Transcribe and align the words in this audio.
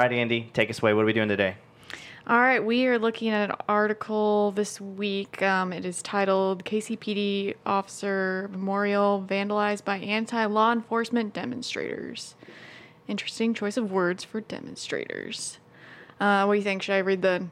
All 0.00 0.06
right, 0.06 0.16
Andy, 0.16 0.48
take 0.54 0.70
us 0.70 0.80
away. 0.80 0.94
What 0.94 1.02
are 1.02 1.04
we 1.04 1.12
doing 1.12 1.28
today? 1.28 1.56
All 2.26 2.40
right, 2.40 2.64
we 2.64 2.86
are 2.86 2.98
looking 2.98 3.28
at 3.28 3.50
an 3.50 3.56
article 3.68 4.50
this 4.52 4.80
week. 4.80 5.42
Um, 5.42 5.74
it 5.74 5.84
is 5.84 6.00
titled 6.00 6.64
KCPD 6.64 7.56
Officer 7.66 8.48
Memorial 8.50 9.22
Vandalized 9.28 9.84
by 9.84 9.98
Anti 9.98 10.46
Law 10.46 10.72
Enforcement 10.72 11.34
Demonstrators. 11.34 12.34
Interesting 13.08 13.52
choice 13.52 13.76
of 13.76 13.92
words 13.92 14.24
for 14.24 14.40
demonstrators. 14.40 15.58
Uh, 16.18 16.44
what 16.46 16.54
do 16.54 16.58
you 16.60 16.64
think? 16.64 16.80
Should 16.80 16.94
I 16.94 17.00
read 17.00 17.20
the 17.20 17.48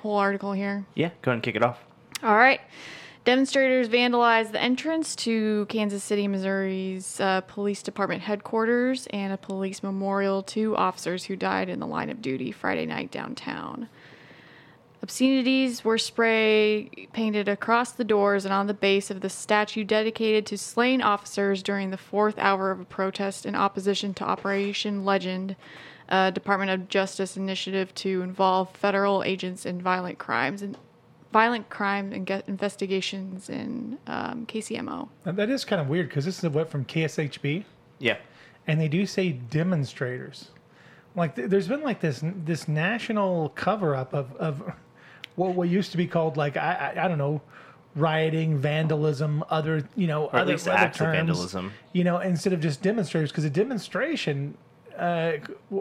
whole 0.00 0.18
article 0.18 0.52
here? 0.52 0.84
Yeah, 0.94 1.12
go 1.22 1.30
ahead 1.30 1.36
and 1.36 1.42
kick 1.42 1.56
it 1.56 1.62
off. 1.62 1.82
All 2.22 2.36
right. 2.36 2.60
Demonstrators 3.30 3.88
vandalized 3.88 4.50
the 4.50 4.60
entrance 4.60 5.14
to 5.14 5.64
Kansas 5.66 6.02
City, 6.02 6.26
Missouri's 6.26 7.20
uh, 7.20 7.42
police 7.42 7.80
department 7.80 8.22
headquarters 8.22 9.06
and 9.10 9.32
a 9.32 9.36
police 9.36 9.84
memorial 9.84 10.42
to 10.42 10.74
officers 10.74 11.26
who 11.26 11.36
died 11.36 11.68
in 11.68 11.78
the 11.78 11.86
line 11.86 12.10
of 12.10 12.20
duty 12.20 12.50
Friday 12.50 12.86
night 12.86 13.12
downtown. 13.12 13.88
Obscenities 15.00 15.84
were 15.84 15.96
spray 15.96 16.90
painted 17.12 17.46
across 17.46 17.92
the 17.92 18.02
doors 18.02 18.44
and 18.44 18.52
on 18.52 18.66
the 18.66 18.74
base 18.74 19.12
of 19.12 19.20
the 19.20 19.30
statue 19.30 19.84
dedicated 19.84 20.44
to 20.46 20.58
slain 20.58 21.00
officers 21.00 21.62
during 21.62 21.92
the 21.92 21.96
fourth 21.96 22.36
hour 22.36 22.72
of 22.72 22.80
a 22.80 22.84
protest 22.84 23.46
in 23.46 23.54
opposition 23.54 24.12
to 24.12 24.24
Operation 24.24 25.04
Legend, 25.04 25.54
a 26.08 26.32
Department 26.32 26.72
of 26.72 26.88
Justice 26.88 27.36
initiative 27.36 27.94
to 27.94 28.22
involve 28.22 28.74
federal 28.74 29.22
agents 29.22 29.64
in 29.64 29.80
violent 29.80 30.18
crimes 30.18 30.62
violent 31.32 31.68
crime 31.70 32.12
and 32.12 32.26
get 32.26 32.48
investigations 32.48 33.48
in 33.48 33.98
um, 34.06 34.46
KCMO. 34.46 35.08
And 35.24 35.36
that 35.36 35.50
is 35.50 35.64
kind 35.64 35.80
of 35.80 35.88
weird 35.88 36.08
because 36.08 36.24
this 36.24 36.42
is 36.42 36.50
what 36.50 36.68
from 36.70 36.84
KSHB, 36.84 37.64
Yeah. 37.98 38.16
and 38.66 38.80
they 38.80 38.88
do 38.88 39.06
say 39.06 39.32
demonstrators. 39.32 40.50
Like 41.16 41.36
th- 41.36 41.48
there's 41.50 41.68
been 41.68 41.82
like 41.82 42.00
this 42.00 42.22
this 42.44 42.68
national 42.68 43.50
cover 43.50 43.96
up 43.96 44.14
of 44.14 44.34
of 44.36 44.62
what 45.36 45.54
what 45.54 45.68
used 45.68 45.90
to 45.92 45.96
be 45.96 46.06
called 46.06 46.36
like 46.36 46.56
I 46.56 46.92
I, 46.96 47.04
I 47.04 47.08
don't 47.08 47.18
know 47.18 47.40
rioting, 47.96 48.56
vandalism, 48.56 49.42
other 49.50 49.84
you 49.96 50.06
know 50.06 50.26
Or 50.26 50.36
at 50.36 50.42
other, 50.42 50.52
least 50.52 50.68
other 50.68 50.78
acts 50.78 51.00
of 51.00 51.08
vandalism. 51.08 51.72
You 51.92 52.04
know, 52.04 52.18
instead 52.20 52.52
of 52.52 52.60
just 52.60 52.82
demonstrators, 52.82 53.30
because 53.30 53.44
a 53.44 53.50
demonstration. 53.50 54.56
Uh, 54.96 55.32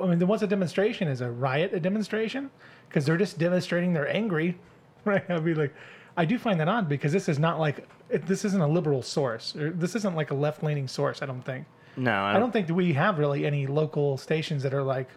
I 0.02 0.06
mean, 0.08 0.18
then 0.18 0.28
what's 0.28 0.42
a 0.44 0.48
demonstration? 0.48 1.08
Is 1.08 1.22
a 1.22 1.30
riot 1.30 1.74
a 1.74 1.80
demonstration? 1.80 2.50
Because 2.88 3.06
they're 3.06 3.18
just 3.18 3.38
demonstrating 3.38 3.94
they're 3.94 4.08
angry, 4.10 4.58
right? 5.10 5.30
I'd 5.30 5.44
be 5.44 5.56
like, 5.56 5.74
I 6.18 6.26
do 6.26 6.38
find 6.38 6.60
that 6.60 6.68
odd 6.68 6.88
because 6.90 7.12
this 7.12 7.28
is 7.30 7.40
not 7.40 7.60
like 7.60 7.88
it, 8.10 8.26
this 8.26 8.46
isn't 8.46 8.62
a 8.62 8.68
liberal 8.68 9.02
source. 9.02 9.56
Or 9.56 9.72
this 9.72 9.96
isn't 9.96 10.16
like 10.16 10.32
a 10.32 10.36
left 10.36 10.64
leaning 10.64 10.88
source. 10.88 11.22
I 11.22 11.26
don't 11.26 11.44
think. 11.44 11.66
No, 11.98 12.12
I 12.12 12.30
I 12.30 12.34
don't. 12.34 12.42
don't 12.44 12.52
think 12.52 12.68
that 12.68 12.74
we 12.76 12.94
have 12.94 13.20
really 13.20 13.46
any 13.46 13.68
local 13.68 14.18
stations 14.18 14.64
that 14.64 14.74
are 14.74 14.84
like. 14.84 15.10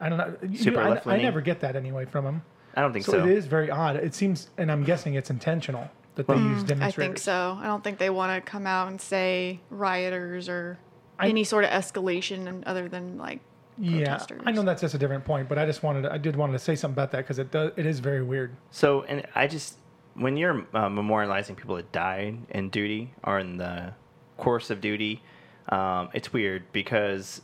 I 0.00 0.08
don't 0.08 0.18
know. 0.18 0.34
You- 0.48 0.58
Super 0.58 0.80
I, 0.80 0.86
I 0.86 0.90
left-leaning? 0.90 1.22
never 1.22 1.40
get 1.40 1.60
that 1.60 1.76
anyway 1.76 2.04
from 2.06 2.24
them. 2.24 2.42
I 2.74 2.80
don't 2.80 2.92
think 2.92 3.04
So, 3.04 3.12
so. 3.12 3.18
it 3.24 3.30
is 3.30 3.46
very 3.46 3.70
odd. 3.70 3.96
It 3.96 4.14
seems, 4.14 4.48
and 4.58 4.72
I'm 4.72 4.82
guessing 4.82 5.14
it's 5.14 5.30
intentional 5.30 5.88
that 6.16 6.26
they 6.26 6.34
hmm. 6.34 6.54
use 6.54 6.62
demonstrators. 6.64 6.98
I 6.98 7.06
think 7.06 7.18
so. 7.18 7.58
I 7.60 7.66
don't 7.66 7.84
think 7.84 7.98
they 7.98 8.10
want 8.10 8.32
to 8.44 8.50
come 8.50 8.66
out 8.66 8.88
and 8.88 9.00
say 9.00 9.60
rioters 9.70 10.48
or 10.48 10.78
I- 11.20 11.28
any 11.28 11.44
sort 11.44 11.64
of 11.64 11.70
escalation 11.70 12.48
and 12.48 12.64
other 12.64 12.88
than 12.88 13.16
like 13.18 13.40
Yeah, 13.78 14.04
protesters. 14.04 14.42
I 14.44 14.52
know 14.52 14.62
that's 14.62 14.80
just 14.80 14.94
a 14.94 14.98
different 14.98 15.24
point, 15.24 15.48
but 15.48 15.58
I 15.58 15.66
just 15.66 15.82
wanted, 15.82 16.02
to, 16.02 16.12
I 16.12 16.18
did 16.18 16.36
wanted 16.36 16.52
to 16.52 16.58
say 16.58 16.76
something 16.76 16.94
about 16.94 17.10
that 17.12 17.18
because 17.18 17.38
it 17.38 17.50
does, 17.50 17.72
it 17.76 17.86
is 17.86 18.00
very 18.00 18.22
weird. 18.22 18.54
So, 18.70 19.02
and 19.02 19.26
I 19.34 19.46
just 19.46 19.76
when 20.14 20.36
you're 20.36 20.66
uh, 20.74 20.88
memorializing 20.88 21.56
people 21.56 21.76
that 21.76 21.90
died 21.92 22.38
in 22.50 22.68
duty 22.68 23.14
or 23.24 23.38
in 23.38 23.56
the 23.56 23.94
course 24.36 24.70
of 24.70 24.80
duty, 24.80 25.22
um, 25.68 26.10
it's 26.12 26.32
weird 26.32 26.70
because 26.72 27.42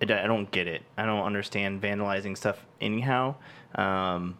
it, 0.00 0.10
I 0.10 0.26
don't 0.26 0.50
get 0.50 0.66
it. 0.66 0.82
I 0.96 1.04
don't 1.04 1.24
understand 1.24 1.82
vandalizing 1.82 2.36
stuff 2.36 2.64
anyhow. 2.80 3.34
Um, 3.74 4.38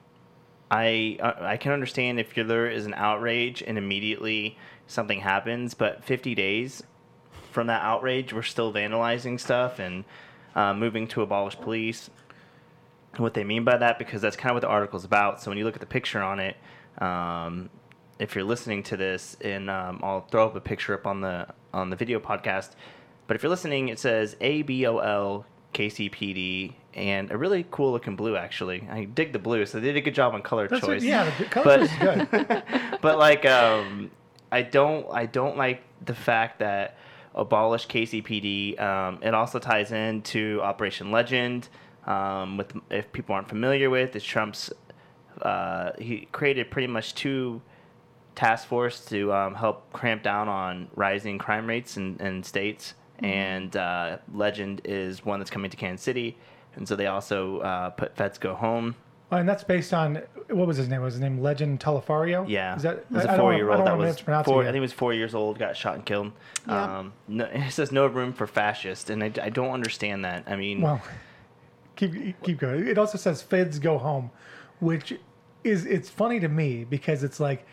I 0.70 1.18
I 1.22 1.52
I 1.52 1.56
can 1.56 1.72
understand 1.72 2.18
if 2.18 2.36
you're, 2.36 2.46
there 2.46 2.70
is 2.70 2.86
an 2.86 2.94
outrage 2.94 3.62
and 3.62 3.76
immediately 3.76 4.56
something 4.86 5.20
happens, 5.20 5.74
but 5.74 6.04
50 6.04 6.34
days 6.34 6.82
from 7.52 7.66
that 7.66 7.82
outrage, 7.82 8.32
we're 8.32 8.42
still 8.42 8.72
vandalizing 8.72 9.38
stuff 9.38 9.78
and 9.78 10.04
uh, 10.54 10.74
moving 10.74 11.06
to 11.08 11.22
abolish 11.22 11.56
police 11.56 12.10
what 13.16 13.34
they 13.34 13.42
mean 13.44 13.64
by 13.64 13.76
that 13.76 13.98
because 13.98 14.22
that's 14.22 14.36
kind 14.36 14.50
of 14.52 14.54
what 14.54 14.60
the 14.60 14.68
article's 14.68 15.04
about. 15.04 15.42
So 15.42 15.50
when 15.50 15.58
you 15.58 15.64
look 15.64 15.74
at 15.74 15.80
the 15.80 15.86
picture 15.86 16.22
on 16.22 16.38
it, 16.38 16.56
um, 16.98 17.68
if 18.18 18.34
you're 18.34 18.44
listening 18.44 18.82
to 18.84 18.96
this, 18.96 19.36
and 19.40 19.68
um, 19.68 20.00
I'll 20.02 20.20
throw 20.20 20.46
up 20.46 20.54
a 20.54 20.60
picture 20.60 20.94
up 20.94 21.06
on 21.06 21.20
the 21.20 21.46
on 21.74 21.90
the 21.90 21.96
video 21.96 22.20
podcast. 22.20 22.70
But 23.26 23.36
if 23.36 23.42
you're 23.42 23.50
listening, 23.50 23.88
it 23.88 23.98
says 23.98 24.36
A 24.40 24.62
B 24.62 24.86
O 24.86 24.98
L 24.98 25.44
KCPD 25.74 26.74
and 26.94 27.30
a 27.30 27.36
really 27.38 27.64
cool 27.70 27.92
looking 27.92 28.16
blue. 28.16 28.36
Actually, 28.36 28.86
I 28.90 29.04
dig 29.04 29.32
the 29.32 29.38
blue, 29.38 29.64
so 29.66 29.80
they 29.80 29.86
did 29.88 29.96
a 29.96 30.00
good 30.00 30.14
job 30.14 30.34
on 30.34 30.42
color 30.42 30.68
That's 30.68 30.80
choice 30.80 31.00
what, 31.00 31.02
yeah, 31.02 31.30
the 31.38 31.44
color 31.50 31.64
But- 31.64 31.82
is 31.82 31.90
good. 31.98 32.62
but 33.00 33.18
like 33.18 33.46
um, 33.46 34.10
I 34.52 34.62
don't 34.62 35.06
I 35.10 35.26
don't 35.26 35.56
like 35.56 35.82
the 36.04 36.14
fact 36.14 36.58
that 36.60 36.96
abolish 37.34 37.86
KCPD. 37.86 38.80
Um, 38.80 39.18
it 39.22 39.34
also 39.34 39.58
ties 39.58 39.92
into 39.92 40.60
Operation 40.62 41.10
Legend. 41.10 41.68
Um, 42.06 42.56
with 42.56 42.74
if 42.90 43.12
people 43.12 43.34
aren't 43.34 43.48
familiar 43.48 43.90
with, 43.90 44.16
it's 44.16 44.24
Trump's. 44.24 44.70
Uh, 45.40 45.92
he 45.98 46.28
created 46.32 46.70
pretty 46.70 46.88
much 46.88 47.14
two 47.14 47.62
task 48.34 48.68
force 48.68 49.04
to 49.06 49.32
um, 49.32 49.54
help 49.54 49.92
cramp 49.92 50.22
down 50.22 50.48
on 50.48 50.88
rising 50.94 51.38
crime 51.38 51.66
rates 51.66 51.96
in, 51.96 52.16
in 52.20 52.42
states. 52.42 52.94
And 53.20 53.76
uh, 53.76 54.18
Legend 54.32 54.80
is 54.84 55.24
one 55.24 55.40
that's 55.40 55.50
coming 55.50 55.70
to 55.70 55.76
Kansas 55.76 56.02
City, 56.02 56.38
and 56.74 56.88
so 56.88 56.96
they 56.96 57.06
also 57.06 57.58
uh, 57.58 57.90
put 57.90 58.16
Feds 58.16 58.38
Go 58.38 58.54
Home. 58.54 58.96
Oh, 59.32 59.36
and 59.36 59.48
that's 59.48 59.62
based 59.62 59.94
on 59.94 60.16
what 60.48 60.66
was 60.66 60.76
his 60.76 60.88
name? 60.88 61.02
Was 61.02 61.14
his 61.14 61.20
name 61.20 61.40
Legend 61.40 61.78
Taliferro? 61.78 62.48
Yeah, 62.48 62.74
is 62.76 62.82
that 62.82 62.96
it 62.96 63.06
was 63.10 63.24
I- 63.26 63.32
I 63.32 63.34
a 63.34 63.38
four-year-old 63.38 63.74
I 63.74 63.76
don't 63.76 63.84
that 63.84 63.90
wanna 63.92 64.04
was 64.08 64.16
mispronounce 64.16 64.44
four. 64.46 64.62
it 64.62 64.64
I 64.64 64.66
think 64.68 64.74
he 64.76 64.80
was 64.80 64.92
four 64.92 65.12
years 65.14 65.34
old, 65.34 65.58
got 65.58 65.76
shot 65.76 65.94
and 65.94 66.04
killed. 66.04 66.32
Yeah. 66.66 66.98
Um, 66.98 67.12
no, 67.28 67.44
it 67.52 67.70
says 67.70 67.92
no 67.92 68.06
room 68.06 68.32
for 68.32 68.46
fascists, 68.48 69.08
and 69.08 69.22
I, 69.22 69.30
I 69.40 69.50
don't 69.50 69.70
understand 69.70 70.24
that. 70.24 70.44
I 70.48 70.56
mean, 70.56 70.80
Well, 70.80 71.00
keep 71.96 72.40
keep 72.42 72.58
going. 72.58 72.86
It 72.88 72.98
also 72.98 73.18
says 73.18 73.40
feds 73.42 73.78
go 73.78 73.98
home, 73.98 74.30
which 74.80 75.14
is 75.62 75.86
it's 75.86 76.08
funny 76.08 76.40
to 76.40 76.48
me 76.48 76.84
because 76.84 77.22
it's 77.22 77.38
like, 77.38 77.64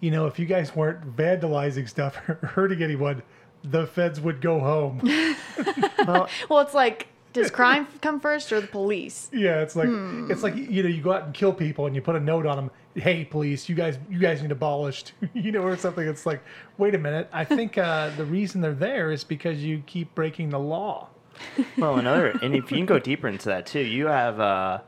you 0.00 0.10
know, 0.10 0.26
if 0.26 0.38
you 0.38 0.44
guys 0.46 0.76
weren't 0.76 1.16
vandalizing 1.16 1.88
stuff 1.88 2.16
or 2.28 2.34
hurting 2.34 2.82
anyone, 2.82 3.22
the 3.64 3.86
feds 3.86 4.20
would 4.20 4.40
go 4.40 4.60
home. 4.60 5.00
well, 6.06 6.28
Well, 6.50 6.60
it's 6.60 6.74
like, 6.74 7.06
does 7.32 7.50
crime 7.50 7.86
come 8.00 8.20
first 8.20 8.52
or 8.52 8.60
the 8.60 8.66
police? 8.66 9.30
yeah, 9.32 9.60
it's 9.60 9.76
like 9.76 9.88
it's 10.30 10.42
like 10.42 10.56
you 10.56 10.82
know 10.82 10.88
you 10.88 11.02
go 11.02 11.12
out 11.12 11.24
and 11.24 11.34
kill 11.34 11.52
people 11.52 11.86
and 11.86 11.94
you 11.94 12.02
put 12.02 12.16
a 12.16 12.20
note 12.20 12.46
on 12.46 12.56
them. 12.56 12.70
Hey, 12.94 13.24
police, 13.24 13.68
you 13.68 13.74
guys 13.74 13.98
you 14.10 14.18
guys 14.18 14.42
need 14.42 14.50
abolished. 14.50 15.12
you 15.34 15.52
know, 15.52 15.62
or 15.62 15.76
something. 15.76 16.06
It's 16.06 16.26
like, 16.26 16.42
wait 16.78 16.94
a 16.94 16.98
minute. 16.98 17.28
I 17.32 17.44
think 17.44 17.78
uh, 17.78 18.10
the 18.16 18.24
reason 18.24 18.60
they're 18.60 18.74
there 18.74 19.10
is 19.10 19.24
because 19.24 19.62
you 19.62 19.82
keep 19.86 20.14
breaking 20.14 20.50
the 20.50 20.58
law. 20.58 21.08
well, 21.78 21.98
another, 21.98 22.30
and 22.42 22.54
if 22.54 22.70
you 22.70 22.78
can 22.78 22.86
go 22.86 22.98
deeper 22.98 23.28
into 23.28 23.48
that 23.48 23.66
too, 23.66 23.80
you 23.80 24.06
have 24.06 24.40
uh, 24.40 24.80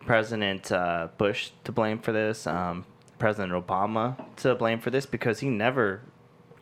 President 0.00 0.72
uh, 0.72 1.08
Bush 1.18 1.50
to 1.64 1.72
blame 1.72 1.98
for 1.98 2.12
this, 2.12 2.46
um, 2.46 2.86
President 3.18 3.52
Obama 3.52 4.16
to 4.36 4.54
blame 4.54 4.80
for 4.80 4.90
this 4.90 5.04
because 5.04 5.40
he 5.40 5.50
never 5.50 6.00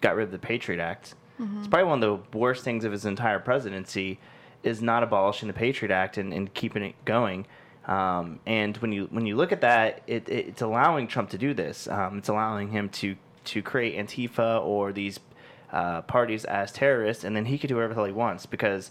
got 0.00 0.16
rid 0.16 0.24
of 0.24 0.32
the 0.32 0.38
Patriot 0.38 0.80
Act. 0.80 1.14
It's 1.58 1.68
probably 1.68 1.88
one 1.88 2.02
of 2.02 2.22
the 2.32 2.38
worst 2.38 2.64
things 2.64 2.84
of 2.84 2.92
his 2.92 3.06
entire 3.06 3.38
presidency 3.38 4.18
is 4.62 4.82
not 4.82 5.02
abolishing 5.02 5.48
the 5.48 5.54
Patriot 5.54 5.92
Act 5.92 6.18
and, 6.18 6.32
and 6.32 6.52
keeping 6.52 6.82
it 6.82 6.94
going. 7.04 7.46
Um, 7.86 8.40
and 8.46 8.76
when 8.78 8.92
you 8.92 9.08
when 9.10 9.26
you 9.26 9.36
look 9.36 9.52
at 9.52 9.62
that, 9.62 10.02
it, 10.06 10.28
it, 10.28 10.48
it's 10.48 10.62
allowing 10.62 11.08
Trump 11.08 11.30
to 11.30 11.38
do 11.38 11.54
this. 11.54 11.88
Um, 11.88 12.18
it's 12.18 12.28
allowing 12.28 12.70
him 12.70 12.88
to 12.90 13.16
to 13.46 13.62
create 13.62 13.96
Antifa 13.96 14.62
or 14.62 14.92
these 14.92 15.18
uh, 15.72 16.02
parties 16.02 16.44
as 16.44 16.72
terrorists, 16.72 17.24
and 17.24 17.34
then 17.34 17.46
he 17.46 17.58
could 17.58 17.68
do 17.68 17.76
whatever 17.76 17.94
the 17.94 18.00
hell 18.00 18.04
he 18.04 18.12
wants 18.12 18.46
because 18.46 18.90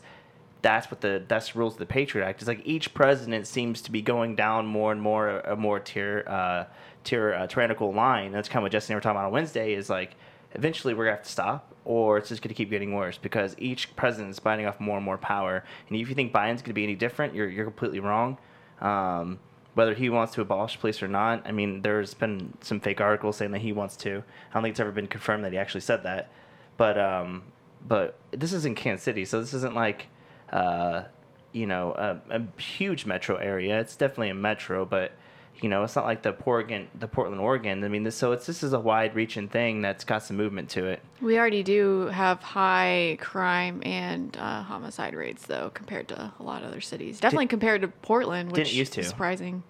that's 0.61 0.91
what 0.91 1.01
the 1.01 1.23
that's 1.27 1.53
the 1.53 1.59
rules 1.59 1.73
of 1.73 1.79
the 1.79 1.85
Patriot 1.85 2.25
Act. 2.25 2.41
It's 2.41 2.47
like 2.47 2.61
each 2.65 2.93
president 2.93 3.47
seems 3.47 3.81
to 3.81 3.91
be 3.91 4.01
going 4.01 4.35
down 4.35 4.65
more 4.65 4.91
and 4.91 5.01
more 5.01 5.39
a 5.41 5.55
more 5.55 5.79
tier 5.79 6.23
uh, 6.27 6.65
tyr, 7.03 7.33
uh, 7.33 7.47
tyrannical 7.47 7.93
line. 7.93 8.31
That's 8.31 8.49
kind 8.49 8.57
of 8.57 8.63
what 8.63 8.71
Jesse 8.71 8.91
and 8.91 8.95
I 8.95 8.97
were 8.97 9.01
talking 9.01 9.17
about 9.17 9.27
on 9.27 9.31
Wednesday. 9.31 9.73
Is 9.73 9.89
like 9.89 10.15
eventually 10.53 10.93
we're 10.93 11.05
gonna 11.05 11.17
have 11.17 11.25
to 11.25 11.31
stop, 11.31 11.68
or 11.89 12.19
it's 12.19 12.29
just 12.29 12.43
gonna 12.43 12.53
keep 12.53 12.69
getting 12.69 12.93
worse 12.93 13.17
because 13.17 13.55
each 13.57 13.95
president 13.95 14.29
is 14.29 14.39
biting 14.39 14.67
off 14.67 14.79
more 14.79 14.97
and 14.97 15.03
more 15.03 15.17
power. 15.17 15.63
And 15.87 15.97
if 15.99 16.07
you 16.07 16.13
think 16.13 16.31
Biden's 16.31 16.61
gonna 16.61 16.75
be 16.75 16.83
any 16.83 16.93
different, 16.93 17.33
you're 17.33 17.49
you're 17.49 17.65
completely 17.65 17.99
wrong. 17.99 18.37
Um, 18.79 19.39
whether 19.73 19.95
he 19.95 20.07
wants 20.07 20.33
to 20.35 20.41
abolish 20.41 20.79
police 20.79 21.01
or 21.01 21.07
not, 21.07 21.41
I 21.47 21.51
mean, 21.51 21.81
there's 21.81 22.13
been 22.13 22.53
some 22.61 22.79
fake 22.79 23.01
articles 23.01 23.37
saying 23.37 23.51
that 23.51 23.61
he 23.61 23.73
wants 23.73 23.97
to. 23.97 24.23
I 24.51 24.53
don't 24.53 24.61
think 24.61 24.73
it's 24.73 24.79
ever 24.79 24.91
been 24.91 25.07
confirmed 25.07 25.43
that 25.45 25.51
he 25.51 25.57
actually 25.57 25.81
said 25.81 26.03
that. 26.03 26.29
But 26.77 26.99
um, 26.99 27.41
but 27.87 28.19
this 28.29 28.53
is 28.53 28.65
in 28.65 28.75
Kansas 28.75 29.03
City, 29.03 29.25
so 29.25 29.41
this 29.41 29.55
isn't 29.55 29.73
like 29.73 30.09
uh, 30.53 31.05
you 31.53 31.65
know 31.65 31.93
a, 31.93 32.21
a 32.29 32.61
huge 32.61 33.07
metro 33.07 33.37
area. 33.37 33.79
It's 33.79 33.95
definitely 33.95 34.29
a 34.29 34.35
metro, 34.35 34.85
but 34.85 35.13
You 35.61 35.67
know, 35.67 35.83
it's 35.83 35.95
not 35.95 36.05
like 36.05 36.21
the 36.23 36.31
Portland, 36.31 36.87
the 36.97 37.07
Portland, 37.07 37.41
Oregon. 37.41 37.83
I 37.83 37.89
mean, 37.89 38.03
this, 38.03 38.15
so 38.15 38.31
it's 38.31 38.45
this 38.45 38.63
is 38.63 38.71
a 38.73 38.79
wide-reaching 38.79 39.49
thing 39.49 39.81
that's 39.81 40.05
got 40.05 40.23
some 40.23 40.37
movement 40.37 40.69
to 40.69 40.85
it. 40.85 41.01
We 41.21 41.37
already 41.37 41.63
do 41.63 42.07
have 42.07 42.41
high 42.41 43.17
crime 43.19 43.81
and 43.85 44.35
uh, 44.37 44.63
homicide 44.63 45.13
rates, 45.15 45.45
though, 45.45 45.69
compared 45.73 46.07
to 46.09 46.31
a 46.39 46.43
lot 46.43 46.61
of 46.63 46.69
other 46.69 46.79
cities. 46.81 47.19
Definitely 47.19 47.47
compared 47.47 47.81
to 47.81 47.89
Portland, 47.89 48.51
which 48.53 48.65
didn't 48.67 48.77
used 48.77 48.93
to. 48.93 49.01
is 49.01 49.07
surprising. 49.09 49.63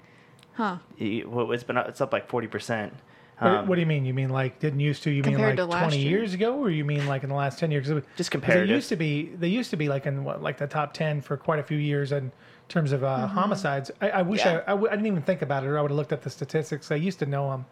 Huh. 0.53 0.77
You- 0.97 1.27
well, 1.29 1.51
It's 1.51 1.63
been 1.63 1.77
it's 1.77 2.01
up 2.01 2.13
like 2.13 2.27
forty 2.29 2.47
percent. 2.47 2.93
What, 3.39 3.67
what 3.67 3.75
do 3.75 3.79
you 3.81 3.87
mean? 3.87 4.03
You 4.03 4.13
mean 4.13 4.29
like 4.29 4.59
didn't 4.59 4.81
used 4.81 5.03
to? 5.03 5.09
You 5.09 5.23
mean 5.23 5.37
like 5.37 5.55
twenty 5.55 5.99
year? 5.99 6.19
years 6.19 6.33
ago, 6.33 6.59
or 6.59 6.69
you 6.69 6.83
mean 6.83 7.07
like 7.07 7.23
in 7.23 7.29
the 7.29 7.35
last 7.35 7.57
ten 7.57 7.71
years? 7.71 7.89
it- 7.89 8.03
Just 8.17 8.29
'cause 8.29 8.41
comparative. 8.41 8.67
They 8.67 8.75
used 8.75 8.89
to 8.89 8.95
be. 8.97 9.29
They 9.37 9.47
used 9.47 9.69
to 9.69 9.77
be 9.77 9.87
like 9.87 10.05
in 10.05 10.25
what, 10.25 10.43
like 10.43 10.57
the 10.57 10.67
top 10.67 10.93
ten 10.93 11.21
for 11.21 11.37
quite 11.37 11.57
a 11.59 11.63
few 11.63 11.77
years 11.77 12.11
in 12.11 12.33
terms 12.69 12.91
of 12.93 13.03
uh, 13.03 13.27
homicides. 13.27 13.91
I, 13.99 14.09
I 14.09 14.21
wish 14.21 14.39
Mm-hmm. 14.41 14.49
Yeah. 14.55 14.61
I, 14.67 14.71
I, 14.71 14.75
w- 14.75 14.87
I 14.87 14.91
didn't 14.95 15.07
even 15.07 15.21
think 15.23 15.41
about 15.41 15.63
it, 15.63 15.67
or 15.67 15.77
I 15.77 15.81
would 15.81 15.91
have 15.91 15.97
looked 15.97 16.13
at 16.13 16.21
the 16.21 16.29
statistics. 16.29 16.91
I 16.91 16.95
used 16.95 17.19
to 17.19 17.25
know 17.25 17.49
them, 17.49 17.65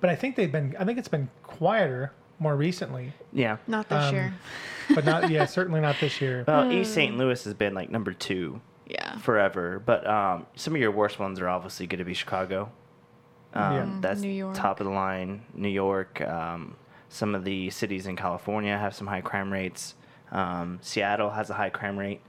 but 0.00 0.10
I 0.10 0.16
think 0.16 0.34
they've 0.34 0.50
been. 0.50 0.74
I 0.78 0.84
think 0.84 0.98
it's 0.98 1.06
been 1.08 1.28
quieter 1.44 2.12
more 2.40 2.56
recently, 2.56 3.12
Yeah. 3.32 3.56
Not 3.66 3.88
this 3.88 4.04
Um, 4.04 4.14
year. 4.14 4.34
but 4.94 5.04
not. 5.04 5.28
yeah, 5.30 5.44
certainly 5.58 5.80
not 5.80 5.96
this 6.00 6.20
year. 6.20 6.44
Well, 6.46 6.70
East 6.72 6.94
St. 6.94 7.16
Louis 7.16 7.42
has 7.44 7.54
been 7.54 7.74
like 7.74 7.90
number 7.90 8.12
two 8.12 8.60
Yeah. 8.86 9.18
forever, 9.18 9.82
but 9.84 10.06
um, 10.06 10.46
some 10.56 10.74
of 10.74 10.80
your 10.80 10.92
worst 10.92 11.18
ones 11.18 11.40
are 11.40 11.48
obviously 11.48 11.86
going 11.86 11.98
to 11.98 12.04
be 12.04 12.14
Chicago. 12.14 12.70
Um, 13.54 13.74
Yeah. 13.74 13.88
That's 14.00 14.20
New 14.20 14.28
York. 14.30 14.54
top 14.54 14.78
of 14.80 14.86
the 14.86 14.92
line. 14.92 15.42
New 15.54 15.68
York. 15.68 16.20
Um, 16.20 16.76
some 17.10 17.34
of 17.34 17.42
the 17.44 17.70
cities 17.70 18.06
in 18.06 18.14
California 18.16 18.76
have 18.78 18.94
some 18.94 19.06
high 19.08 19.20
crime 19.22 19.52
rates. 19.52 19.94
Um, 20.30 20.78
Seattle 20.82 21.30
has 21.30 21.50
a 21.50 21.54
high 21.54 21.70
crime 21.70 21.98
rate. 21.98 22.20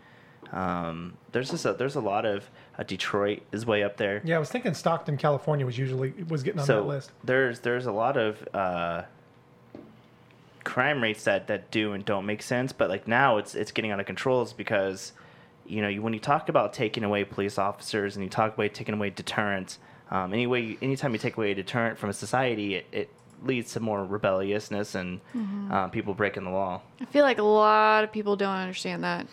Um, 0.52 1.14
there's 1.32 1.52
just 1.52 1.66
a, 1.66 1.74
there's 1.74 1.96
a 1.96 2.02
lot 2.02 2.26
of 2.26 2.50
uh, 2.78 2.84
Detroit 2.84 3.44
is 3.52 3.66
way 3.66 3.84
up 3.84 3.98
there. 3.98 4.22
Yeah, 4.24 4.38
I 4.38 4.40
was 4.40 4.50
thinking 4.50 4.74
Stockton, 4.74 5.18
California 5.18 5.66
was 5.66 5.78
usually 5.78 6.14
was 6.28 6.44
getting 6.44 6.60
on 6.60 6.66
so 6.66 6.82
that 6.82 6.88
list. 6.88 7.12
there's 7.24 7.60
there's 7.60 7.86
a 7.86 7.92
lot 7.92 8.18
of 8.18 8.48
uh, 8.54 9.04
crime 10.64 11.02
rates 11.02 11.24
that, 11.26 11.48
that 11.48 11.72
do 11.72 11.94
and 11.94 12.04
don't 12.06 12.26
make 12.26 12.42
sense, 12.42 12.72
but 12.72 12.90
like 12.90 13.08
now 13.08 13.38
it's 13.38 13.56
it's 13.56 13.72
getting 13.72 13.92
out 13.92 14.00
of 14.00 14.06
control 14.06 14.42
is 14.42 14.54
because 14.54 15.14
you 15.68 15.82
know 15.82 15.88
you, 15.88 16.02
when 16.02 16.14
you 16.14 16.20
talk 16.20 16.50
about 16.50 16.74
taking 16.74 17.04
away 17.04 17.24
police 17.24 17.58
officers 17.58 18.16
and 18.16 18.24
you 18.24 18.30
talk 18.30 18.56
about 18.56 18.74
taking 18.74 18.96
away 18.96 19.10
deterrence, 19.12 19.78
um, 20.10 20.34
anyway, 20.34 20.78
anytime 20.82 21.14
you 21.14 21.20
take 21.20 21.38
away 21.38 21.52
a 21.52 21.56
deterrent 21.56 22.00
from 22.00 22.10
a 22.10 22.14
society, 22.14 22.76
it, 22.76 22.88
it 22.92 23.10
leads 23.44 23.74
to 23.74 23.80
more 23.80 24.04
rebelliousness 24.04 24.96
and 24.96 25.22
uh, 25.72 25.88
people 25.88 26.14
breaking 26.14 26.44
the 26.44 26.50
law. 26.50 26.82
I 27.00 27.06
feel 27.06 27.24
like 27.24 27.38
a 27.38 27.44
lot 27.44 28.04
of 28.04 28.12
people 28.12 28.36
don't 28.36 28.56
understand 28.56 29.04
that. 29.04 29.28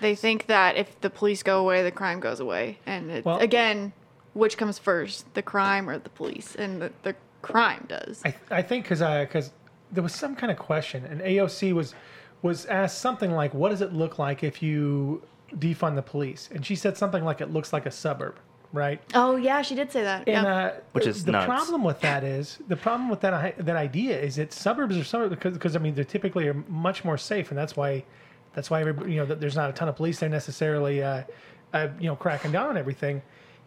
They 0.00 0.14
think 0.14 0.46
that 0.46 0.76
if 0.76 1.00
the 1.00 1.10
police 1.10 1.42
go 1.42 1.60
away, 1.60 1.82
the 1.82 1.90
crime 1.90 2.20
goes 2.20 2.40
away. 2.40 2.78
And 2.86 3.10
it's, 3.10 3.24
Well- 3.24 3.38
again, 3.38 3.92
which 4.34 4.56
comes 4.56 4.78
first, 4.78 5.32
the 5.34 5.42
crime 5.42 5.88
or 5.88 5.98
the 5.98 6.10
police? 6.10 6.54
And 6.54 6.80
the, 6.82 6.92
the 7.02 7.14
crime 7.42 7.86
does. 7.88 8.22
I, 8.24 8.34
I 8.50 8.62
think 8.62 8.84
because 8.88 9.00
because 9.26 9.50
there 9.92 10.02
was 10.02 10.14
some 10.14 10.36
kind 10.36 10.50
of 10.52 10.58
question, 10.58 11.04
and 11.06 11.20
AOC 11.20 11.72
was 11.72 11.94
was 12.42 12.66
asked 12.66 12.98
something 12.98 13.32
like, 13.32 13.52
"What 13.54 13.70
does 13.70 13.80
it 13.82 13.92
look 13.92 14.18
like 14.18 14.42
if 14.44 14.62
you 14.62 15.22
defund 15.56 15.96
the 15.96 16.02
police?" 16.02 16.48
And 16.52 16.64
she 16.64 16.76
said 16.76 16.96
something 16.96 17.24
like, 17.24 17.40
"It 17.40 17.52
looks 17.52 17.72
like 17.72 17.86
a 17.86 17.90
suburb." 17.90 18.36
Right. 18.72 19.00
oh, 19.14 19.34
yeah, 19.34 19.62
she 19.62 19.74
did 19.74 19.90
say 19.90 20.04
that. 20.04 20.28
And 20.28 20.46
yeah. 20.46 20.54
uh, 20.66 20.74
Which 20.92 21.04
is 21.04 21.24
the 21.24 21.32
nuts. 21.32 21.46
problem 21.46 21.82
with 21.82 21.98
that 22.02 22.22
is 22.22 22.60
the 22.68 22.76
problem 22.76 23.08
with 23.08 23.20
that 23.22 23.58
that 23.66 23.76
idea 23.76 24.16
is 24.20 24.36
that 24.36 24.52
suburbs 24.52 24.96
are 24.96 25.02
suburbs 25.02 25.34
because, 25.34 25.54
because 25.54 25.74
I 25.74 25.80
mean 25.80 25.96
they're 25.96 26.04
typically 26.04 26.46
are 26.46 26.54
much 26.68 27.04
more 27.04 27.18
safe, 27.18 27.50
and 27.50 27.58
that's 27.58 27.76
why 27.76 28.04
that's 28.54 28.70
why 28.70 28.80
everybody, 28.80 29.12
you 29.12 29.18
know 29.18 29.26
there's 29.26 29.56
not 29.56 29.70
a 29.70 29.72
ton 29.72 29.88
of 29.88 29.96
police 29.96 30.18
there 30.20 30.28
necessarily, 30.28 31.02
uh, 31.02 31.22
uh, 31.72 31.88
you 31.98 32.06
know, 32.08 32.16
cracking 32.16 32.52
down 32.52 32.68
on 32.68 32.76
everything. 32.76 33.22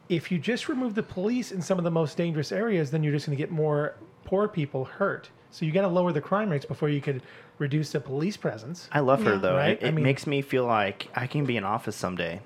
If 0.10 0.32
you 0.32 0.38
just 0.38 0.68
remove 0.68 0.96
the 0.96 1.04
police 1.04 1.52
in 1.52 1.62
some 1.62 1.78
of 1.78 1.84
the 1.84 1.92
most 1.92 2.18
dangerous 2.18 2.52
areas, 2.52 2.92
then 2.92 3.04
you're 3.04 3.14
just 3.14 3.26
going 3.26 3.38
to 3.38 3.42
get 3.42 3.52
more 3.52 3.96
poor 4.26 4.48
people 4.48 4.84
hurt. 4.86 5.30
So 5.52 5.66
you 5.66 5.72
got 5.72 5.82
to 5.84 5.88
lower 5.88 6.12
the 6.12 6.20
crime 6.22 6.50
rates 6.50 6.66
before 6.66 6.90
you 6.90 7.00
could 7.00 7.22
reduce 7.58 7.92
the 7.92 8.00
police 8.02 8.36
presence. 8.36 8.90
I 8.92 9.00
love 9.00 9.24
her 9.24 9.34
Yeah. 9.34 9.38
though. 9.40 9.56
Right? 9.56 9.82
It, 9.82 9.88
I 9.88 9.92
mean- 9.92 10.04
makes 10.04 10.28
me 10.28 10.42
feel 10.42 10.66
like 10.66 11.08
I 11.16 11.28
can 11.28 11.46
be 11.46 11.56
in 11.58 11.64
office 11.64 11.96
someday. 11.96 12.42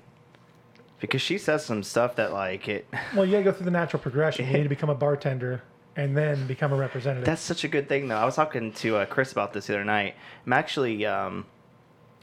Because 1.00 1.22
she 1.22 1.38
says 1.38 1.64
some 1.64 1.82
stuff 1.82 2.16
that 2.16 2.32
like 2.32 2.68
it 2.68 2.86
Well, 3.14 3.24
you 3.24 3.32
got 3.32 3.38
to 3.38 3.44
go 3.44 3.52
through 3.52 3.64
the 3.66 3.70
natural 3.70 4.02
progression. 4.02 4.46
You 4.46 4.52
need 4.52 4.62
to 4.64 4.68
become 4.68 4.90
a 4.90 4.94
bartender 4.94 5.62
and 5.96 6.16
then 6.16 6.46
become 6.46 6.72
a 6.72 6.76
representative. 6.76 7.24
That's 7.24 7.42
such 7.42 7.64
a 7.64 7.68
good 7.68 7.88
thing, 7.88 8.06
though. 8.08 8.16
I 8.16 8.24
was 8.24 8.36
talking 8.36 8.72
to 8.72 8.96
uh, 8.98 9.06
Chris 9.06 9.32
about 9.32 9.52
this 9.52 9.66
the 9.66 9.74
other 9.74 9.84
night. 9.84 10.14
I'm 10.46 10.52
actually 10.52 11.04
um, 11.06 11.46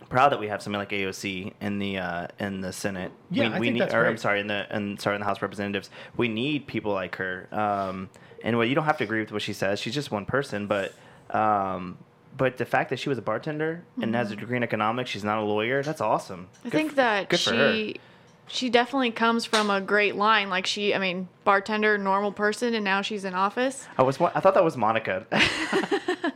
proud 0.10 0.32
that 0.32 0.40
we 0.40 0.48
have 0.48 0.62
somebody 0.62 0.82
like 0.82 0.90
AOC 0.90 1.54
in 1.62 1.80
the 1.80 1.98
uh, 1.98 2.28
in 2.40 2.62
the 2.62 2.72
Senate. 2.72 3.12
Yeah, 3.32 3.50
we, 3.50 3.56
I 3.56 3.60
we 3.60 3.66
think 3.68 3.74
need, 3.74 3.82
that's 3.82 3.94
or 3.94 4.06
I'm 4.06 4.18
sorry, 4.18 4.40
in 4.40 4.48
the 4.48 4.66
and 4.70 5.00
sorry 5.00 5.16
in 5.16 5.22
the 5.22 5.26
House 5.26 5.38
of 5.38 5.44
Representatives. 5.44 5.90
We 6.18 6.28
need 6.28 6.68
people 6.68 6.94
like 6.94 7.16
her. 7.16 7.48
Um, 7.52 8.10
and 8.44 8.58
well, 8.58 8.68
you 8.68 8.76
don't 8.76 8.86
have 8.86 8.98
to 8.98 9.04
agree 9.04 9.22
with 9.22 9.32
what 9.32 9.42
she 9.42 9.54
says. 9.54 9.80
She's 9.80 9.94
just 9.94 10.12
one 10.12 10.26
person, 10.26 10.68
but. 10.68 10.94
Um, 11.32 11.98
but 12.38 12.58
the 12.58 12.66
fact 12.66 12.90
that 12.90 13.00
she 13.00 13.08
was 13.08 13.18
a 13.18 13.22
bartender 13.22 13.82
and 14.02 14.14
has 14.14 14.30
a 14.30 14.36
degree 14.36 14.58
in 14.58 14.64
economics, 14.64 15.10
she's 15.10 15.24
not 15.24 15.38
a 15.38 15.42
lawyer. 15.42 15.82
That's 15.82 16.02
awesome. 16.02 16.50
Mm-hmm. 16.58 16.68
I 16.68 16.70
Good 16.70 16.78
think 16.78 16.90
f- 16.90 16.96
that 16.98 17.30
good 17.30 17.40
she 17.40 18.00
she 18.48 18.70
definitely 18.70 19.12
comes 19.12 19.46
from 19.46 19.70
a 19.70 19.80
great 19.80 20.18
line. 20.18 20.50
Like 20.50 20.66
she, 20.66 20.94
I 20.94 21.00
mean, 21.00 21.30
bartender, 21.46 21.98
normal 21.98 22.34
person, 22.34 22.74
and 22.76 22.84
now 22.84 23.02
she's 23.02 23.24
in 23.24 23.34
office. 23.34 23.88
I 23.98 24.04
was. 24.04 24.20
I 24.20 24.42
thought 24.42 24.54
that 24.54 24.66
was 24.66 24.76
Monica. 24.76 25.26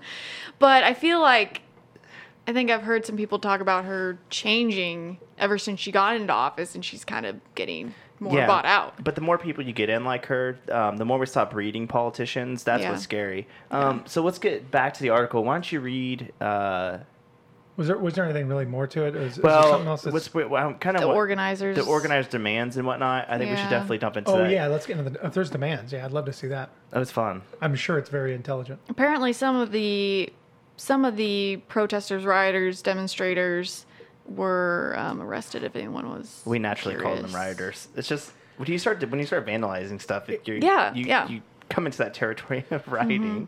But 0.59 0.83
I 0.83 0.93
feel 0.93 1.21
like 1.21 1.61
I 2.49 2.53
think 2.53 2.71
I've 2.71 2.81
heard 2.81 3.05
some 3.05 3.15
people 3.15 3.37
talk 3.37 3.61
about 3.61 3.85
her 3.85 4.17
changing 4.31 5.19
ever 5.37 5.59
since 5.59 5.79
she 5.79 5.91
got 5.91 6.15
into 6.15 6.33
office, 6.33 6.73
and 6.73 6.83
she's 6.83 7.05
kind 7.05 7.27
of 7.27 7.35
getting 7.53 7.93
more 8.19 8.43
bought 8.47 8.65
out. 8.65 9.03
But 9.03 9.13
the 9.13 9.21
more 9.21 9.37
people 9.37 9.63
you 9.63 9.71
get 9.71 9.87
in 9.87 10.03
like 10.03 10.25
her, 10.25 10.57
um, 10.71 10.97
the 10.97 11.05
more 11.05 11.19
we 11.19 11.27
stop 11.27 11.51
breeding 11.51 11.87
politicians. 11.87 12.63
That's 12.63 12.81
Yeah. 12.81 12.89
what's 12.89 13.03
scary. 13.03 13.47
Um, 13.69 14.01
So 14.07 14.23
let's 14.23 14.39
get 14.39 14.71
back 14.71 14.95
to 14.95 15.03
the 15.03 15.11
article. 15.11 15.43
Why 15.43 15.53
don't 15.53 15.71
you 15.71 15.79
read? 15.79 16.33
Uh, 16.41 16.97
was 17.77 17.85
there 17.87 17.99
was 17.99 18.15
there 18.15 18.25
anything 18.25 18.47
really 18.47 18.65
more 18.65 18.87
to 18.87 19.05
it? 19.05 19.15
Is, 19.15 19.37
is 19.37 19.43
there 19.43 19.51
something 19.51 19.71
well, 19.81 19.87
else 19.89 20.01
that's, 20.01 20.13
what's 20.33 20.33
well, 20.33 20.73
kind 20.73 20.95
of 20.97 21.01
The 21.01 21.07
what, 21.07 21.15
organizers. 21.17 21.77
the 21.77 21.85
organized 21.85 22.31
demands 22.31 22.77
and 22.77 22.87
whatnot. 22.87 23.27
I 23.29 23.37
think 23.37 23.51
we 23.51 23.57
should 23.57 23.69
definitely 23.69 23.99
dump 23.99 24.17
into. 24.17 24.31
Oh 24.31 24.37
that. 24.39 24.49
yeah, 24.51 24.65
let's 24.65 24.87
get 24.87 24.97
into 24.97 25.11
the. 25.11 25.23
If 25.23 25.35
there's 25.35 25.51
demands, 25.51 25.93
yeah, 25.93 26.03
I'd 26.03 26.11
love 26.11 26.25
to 26.25 26.33
see 26.33 26.47
that. 26.47 26.71
that 26.89 26.97
was 26.99 27.11
fun. 27.11 27.43
I'm 27.61 27.75
sure 27.75 27.99
it's 27.99 28.09
very 28.09 28.33
intelligent. 28.33 28.79
apparently 28.89 29.33
some 29.33 29.55
of 29.55 29.71
the 29.71 30.33
some 30.79 31.05
of 31.05 31.17
the 31.17 31.57
protesters, 31.67 32.23
rioters, 32.25 32.81
demonstrators 32.81 33.85
were 34.25 34.95
um, 34.97 35.21
arrested. 35.21 35.63
If 35.63 35.75
anyone 35.75 36.09
was, 36.09 36.41
We 36.45 36.59
naturally 36.59 36.95
call 36.95 37.15
them 37.15 37.33
rioters. 37.33 37.89
It's 37.95 38.07
just 38.07 38.31
when 38.57 38.69
you 38.71 38.79
start 38.79 39.01
when 39.09 39.19
you 39.19 39.25
start 39.25 39.45
vandalizing 39.45 40.01
stuff, 40.01 40.29
it, 40.29 40.41
Yeah, 40.47 40.93
you, 40.93 41.05
yeah. 41.05 41.27
you 41.27 41.41
come 41.69 41.85
into 41.85 41.97
that 41.99 42.13
territory 42.13 42.65
of 42.71 42.87
rioting. 42.87 43.47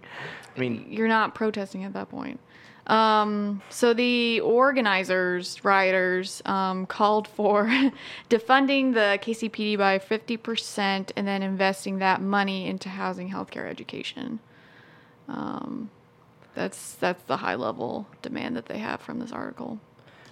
I 0.56 0.60
mean, 0.60 0.86
You're 0.90 1.08
not 1.08 1.34
protesting 1.34 1.84
at 1.84 1.94
that 1.94 2.10
point. 2.10 2.40
Um, 2.88 3.62
so 3.70 3.94
the 3.94 4.40
organizers, 4.42 5.64
rioters, 5.64 6.42
um, 6.46 6.86
called 6.88 7.28
for 7.28 7.66
defunding 8.30 8.94
the 8.94 9.20
KCPD 9.22 9.78
by 9.78 10.00
50% 10.00 11.12
and 11.16 11.28
then 11.28 11.44
investing 11.44 12.00
that 12.00 12.22
money 12.22 12.68
into 12.68 12.90
housing, 12.90 13.30
healthcare, 13.30 13.70
education. 13.70 14.40
Um, 15.30 15.90
that's 16.53 16.93
that's 16.96 17.24
the 17.24 17.38
high 17.38 17.55
level 17.55 18.08
demand 18.22 18.55
that 18.55 18.65
they 18.65 18.79
have 18.79 19.01
from 19.01 19.20
this 19.20 19.31
article. 19.31 19.79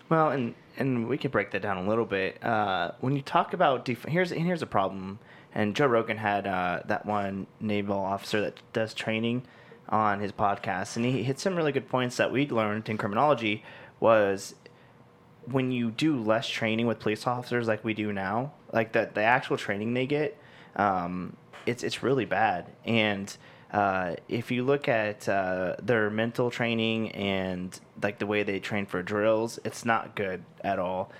Well, 0.09 0.29
and 0.31 0.55
and 0.77 1.07
we 1.07 1.17
could 1.17 1.31
break 1.31 1.51
that 1.51 1.61
down 1.61 1.77
a 1.77 1.87
little 1.87 2.05
bit. 2.05 2.43
Uh, 2.43 2.91
when 2.99 3.15
you 3.15 3.21
talk 3.21 3.53
about 3.53 3.85
def- 3.85 4.05
here's 4.05 4.31
and 4.31 4.45
here's 4.45 4.61
a 4.61 4.67
problem. 4.67 5.19
And 5.53 5.75
Joe 5.75 5.87
Rogan 5.87 6.17
had 6.17 6.45
uh, 6.45 6.81
that 6.85 7.07
one 7.07 7.47
naval 7.59 7.97
officer 7.97 8.39
that 8.41 8.59
does 8.71 8.93
training 8.93 9.43
on 9.89 10.19
his 10.19 10.31
podcast, 10.31 10.95
and 10.95 11.03
he 11.03 11.23
hit 11.23 11.39
some 11.39 11.55
really 11.55 11.71
good 11.71 11.89
points 11.89 12.17
that 12.17 12.31
we 12.31 12.47
learned 12.47 12.87
in 12.87 12.97
criminology. 12.97 13.63
Was 13.99 14.53
when 15.45 15.71
you 15.71 15.89
do 15.89 16.21
less 16.21 16.47
training 16.47 16.85
with 16.85 16.99
police 16.99 17.25
officers 17.25 17.67
like 17.67 17.83
we 17.83 17.93
do 17.95 18.13
now, 18.13 18.53
like 18.71 18.91
the 18.91 19.09
the 19.11 19.23
actual 19.23 19.57
training 19.57 19.95
they 19.95 20.05
get, 20.05 20.37
um, 20.75 21.35
it's 21.65 21.83
it's 21.83 22.03
really 22.03 22.25
bad. 22.25 22.67
And 22.85 23.35
uh, 23.71 24.15
if 24.27 24.51
you 24.51 24.63
look 24.63 24.87
at 24.87 25.27
uh, 25.29 25.75
their 25.81 26.09
mental 26.09 26.49
training 26.49 27.11
and 27.11 27.79
like 28.01 28.19
the 28.19 28.25
way 28.25 28.43
they 28.43 28.59
train 28.59 28.85
for 28.85 29.01
drills, 29.03 29.59
it's 29.63 29.85
not 29.85 30.15
good 30.15 30.43
at 30.63 30.79
all. 30.79 31.11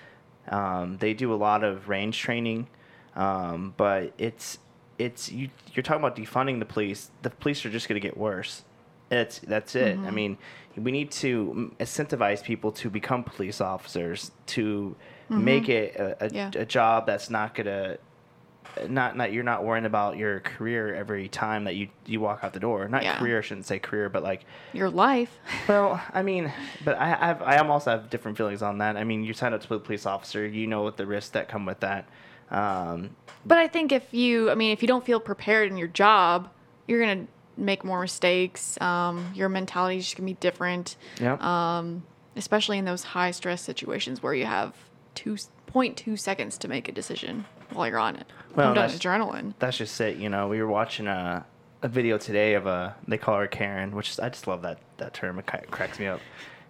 Um, 0.48 0.96
they 0.98 1.14
do 1.14 1.32
a 1.32 1.36
lot 1.36 1.62
of 1.62 1.88
range 1.88 2.18
training, 2.18 2.66
um, 3.14 3.74
but 3.76 4.12
it's 4.18 4.58
it's 4.98 5.30
you. 5.30 5.48
You're 5.74 5.82
talking 5.82 6.02
about 6.02 6.16
defunding 6.16 6.58
the 6.58 6.64
police. 6.66 7.10
The 7.22 7.30
police 7.30 7.64
are 7.64 7.70
just 7.70 7.88
going 7.88 8.00
to 8.00 8.06
get 8.06 8.16
worse. 8.16 8.64
It's 9.10 9.38
that's 9.40 9.74
it. 9.74 9.98
I 9.98 10.10
mean, 10.10 10.38
we 10.76 10.92
need 10.92 11.10
to 11.12 11.72
incentivize 11.80 12.42
people 12.44 12.70
to 12.72 12.90
become 12.90 13.24
police 13.24 13.60
officers 13.60 14.30
to 14.48 14.94
make 15.28 15.68
it 15.68 15.94
a, 15.96 16.24
a, 16.24 16.30
Yeah. 16.30 16.50
a 16.54 16.64
job 16.64 17.06
that's 17.06 17.28
not 17.30 17.54
gonna 17.54 17.98
not 18.88 19.16
not 19.16 19.32
you're 19.32 19.44
not 19.44 19.64
worrying 19.64 19.84
about 19.84 20.16
your 20.16 20.40
career 20.40 20.94
every 20.94 21.28
time 21.28 21.64
that 21.64 21.76
you 21.76 21.88
you 22.06 22.20
walk 22.20 22.40
out 22.42 22.52
the 22.52 22.60
door. 22.60 22.88
Not 22.88 23.02
Yeah. 23.02 23.18
career, 23.18 23.38
I 23.38 23.40
shouldn't 23.40 23.66
say 23.66 23.78
career, 23.78 24.08
but 24.08 24.22
like 24.22 24.44
Your 24.72 24.90
life. 24.90 25.38
well, 25.68 26.00
I 26.12 26.22
mean, 26.22 26.52
but 26.84 26.96
I 26.98 27.08
have 27.08 27.42
I 27.42 27.56
am 27.56 27.70
also 27.70 27.90
have 27.90 28.10
different 28.10 28.36
feelings 28.36 28.62
on 28.62 28.78
that. 28.78 28.96
I 28.96 29.04
mean, 29.04 29.24
you 29.24 29.32
sign 29.32 29.52
up 29.52 29.60
to 29.62 29.68
be 29.68 29.74
a 29.76 29.78
police 29.78 30.06
officer, 30.06 30.46
you 30.46 30.66
know 30.66 30.82
what 30.82 30.96
the 30.96 31.06
risks 31.06 31.30
that 31.30 31.48
come 31.48 31.66
with 31.66 31.80
that. 31.80 32.08
Um, 32.50 33.10
But 33.46 33.58
I 33.58 33.68
think 33.68 33.92
if 33.92 34.12
you, 34.12 34.50
I 34.50 34.54
mean, 34.54 34.72
if 34.72 34.82
you 34.82 34.88
don't 34.88 35.04
feel 35.04 35.20
prepared 35.20 35.70
in 35.70 35.76
your 35.76 35.88
job, 35.88 36.50
you're 36.86 37.00
gonna 37.00 37.26
make 37.56 37.84
more 37.84 38.00
mistakes. 38.00 38.80
Um, 38.80 39.32
your 39.34 39.48
mentality 39.48 39.98
is 39.98 40.04
just 40.04 40.16
gonna 40.16 40.26
be 40.26 40.34
different, 40.34 40.96
yeah. 41.20 41.82
especially 42.36 42.78
in 42.78 42.84
those 42.84 43.04
high 43.04 43.30
stress 43.30 43.62
situations 43.62 44.22
where 44.22 44.34
you 44.34 44.46
have 44.46 44.74
two 45.14 45.36
point 45.66 45.96
two 45.96 46.16
seconds 46.16 46.58
to 46.58 46.68
make 46.68 46.88
a 46.88 46.92
decision 46.92 47.44
while 47.72 47.88
you're 47.88 47.98
on 47.98 48.16
it. 48.16 48.26
Well, 48.54 48.68
I'm 48.68 48.74
done 48.74 48.88
that's- 48.88 48.98
adrenaline. 48.98 49.54
that's 49.58 49.76
just 49.78 50.00
it. 50.00 50.16
You 50.16 50.28
know, 50.28 50.48
we 50.48 50.60
were 50.60 50.68
watching 50.68 51.06
a, 51.06 51.44
a 51.82 51.88
video 51.88 52.18
today 52.18 52.54
of 52.54 52.66
a 52.66 52.94
they 53.06 53.18
call 53.18 53.38
her 53.38 53.46
Karen, 53.46 53.94
which 53.94 54.10
is, 54.10 54.20
I 54.20 54.28
just 54.28 54.46
love 54.46 54.62
that 54.62 54.78
that 54.98 55.14
term. 55.14 55.38
It 55.38 55.46
cracks 55.70 55.98
me 55.98 56.06
up. 56.06 56.20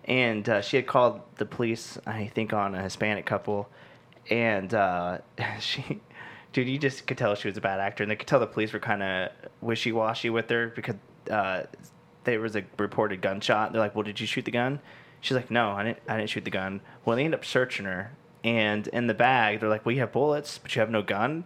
And 0.05 0.49
uh, 0.49 0.61
she 0.63 0.77
had 0.77 0.87
called 0.87 1.21
the 1.37 1.45
police, 1.47 1.99
I 2.07 2.27
think, 2.35 2.53
on 2.53 2.75
a 2.75 2.83
Hispanic 2.83 3.27
couple, 3.27 3.69
and 4.31 4.73
uh, 4.75 5.19
she, 5.61 6.01
dude, 6.53 6.69
you 6.69 6.79
just 6.79 7.07
could 7.07 7.19
tell 7.19 7.35
she 7.35 7.49
was 7.49 7.57
a 7.57 7.61
bad 7.61 7.81
actor, 7.81 8.03
and 8.03 8.11
they 8.11 8.17
could 8.17 8.27
tell 8.27 8.41
the 8.41 8.47
police 8.47 8.73
were 8.73 8.79
kind 8.81 9.03
of 9.03 9.31
wishy 9.61 9.93
washy 9.93 10.31
with 10.31 10.49
her 10.51 10.69
because 10.69 10.97
uh, 11.31 11.65
there 12.25 12.41
was 12.41 12.57
a 12.57 12.65
reported 12.79 13.21
gunshot. 13.21 13.73
They're 13.73 13.81
like, 13.81 13.95
"Well, 13.95 14.03
did 14.03 14.19
you 14.21 14.27
shoot 14.27 14.45
the 14.45 14.51
gun?" 14.51 14.81
She's 15.21 15.37
like, 15.37 15.51
"No, 15.51 15.71
I 15.73 15.85
didn't. 15.85 15.99
I 16.09 16.17
didn't 16.17 16.31
shoot 16.31 16.45
the 16.45 16.51
gun." 16.51 16.81
Well, 17.05 17.17
they 17.17 17.25
end 17.25 17.35
up 17.35 17.45
searching 17.45 17.85
her, 17.87 18.13
and 18.45 18.87
in 18.89 19.07
the 19.07 19.15
bag, 19.15 19.61
they're 19.61 19.69
like, 19.69 19.85
"Well, 19.85 19.95
you 19.95 20.01
have 20.01 20.13
bullets, 20.13 20.59
but 20.59 20.75
you 20.75 20.81
have 20.81 20.91
no 20.91 21.03
gun." 21.03 21.45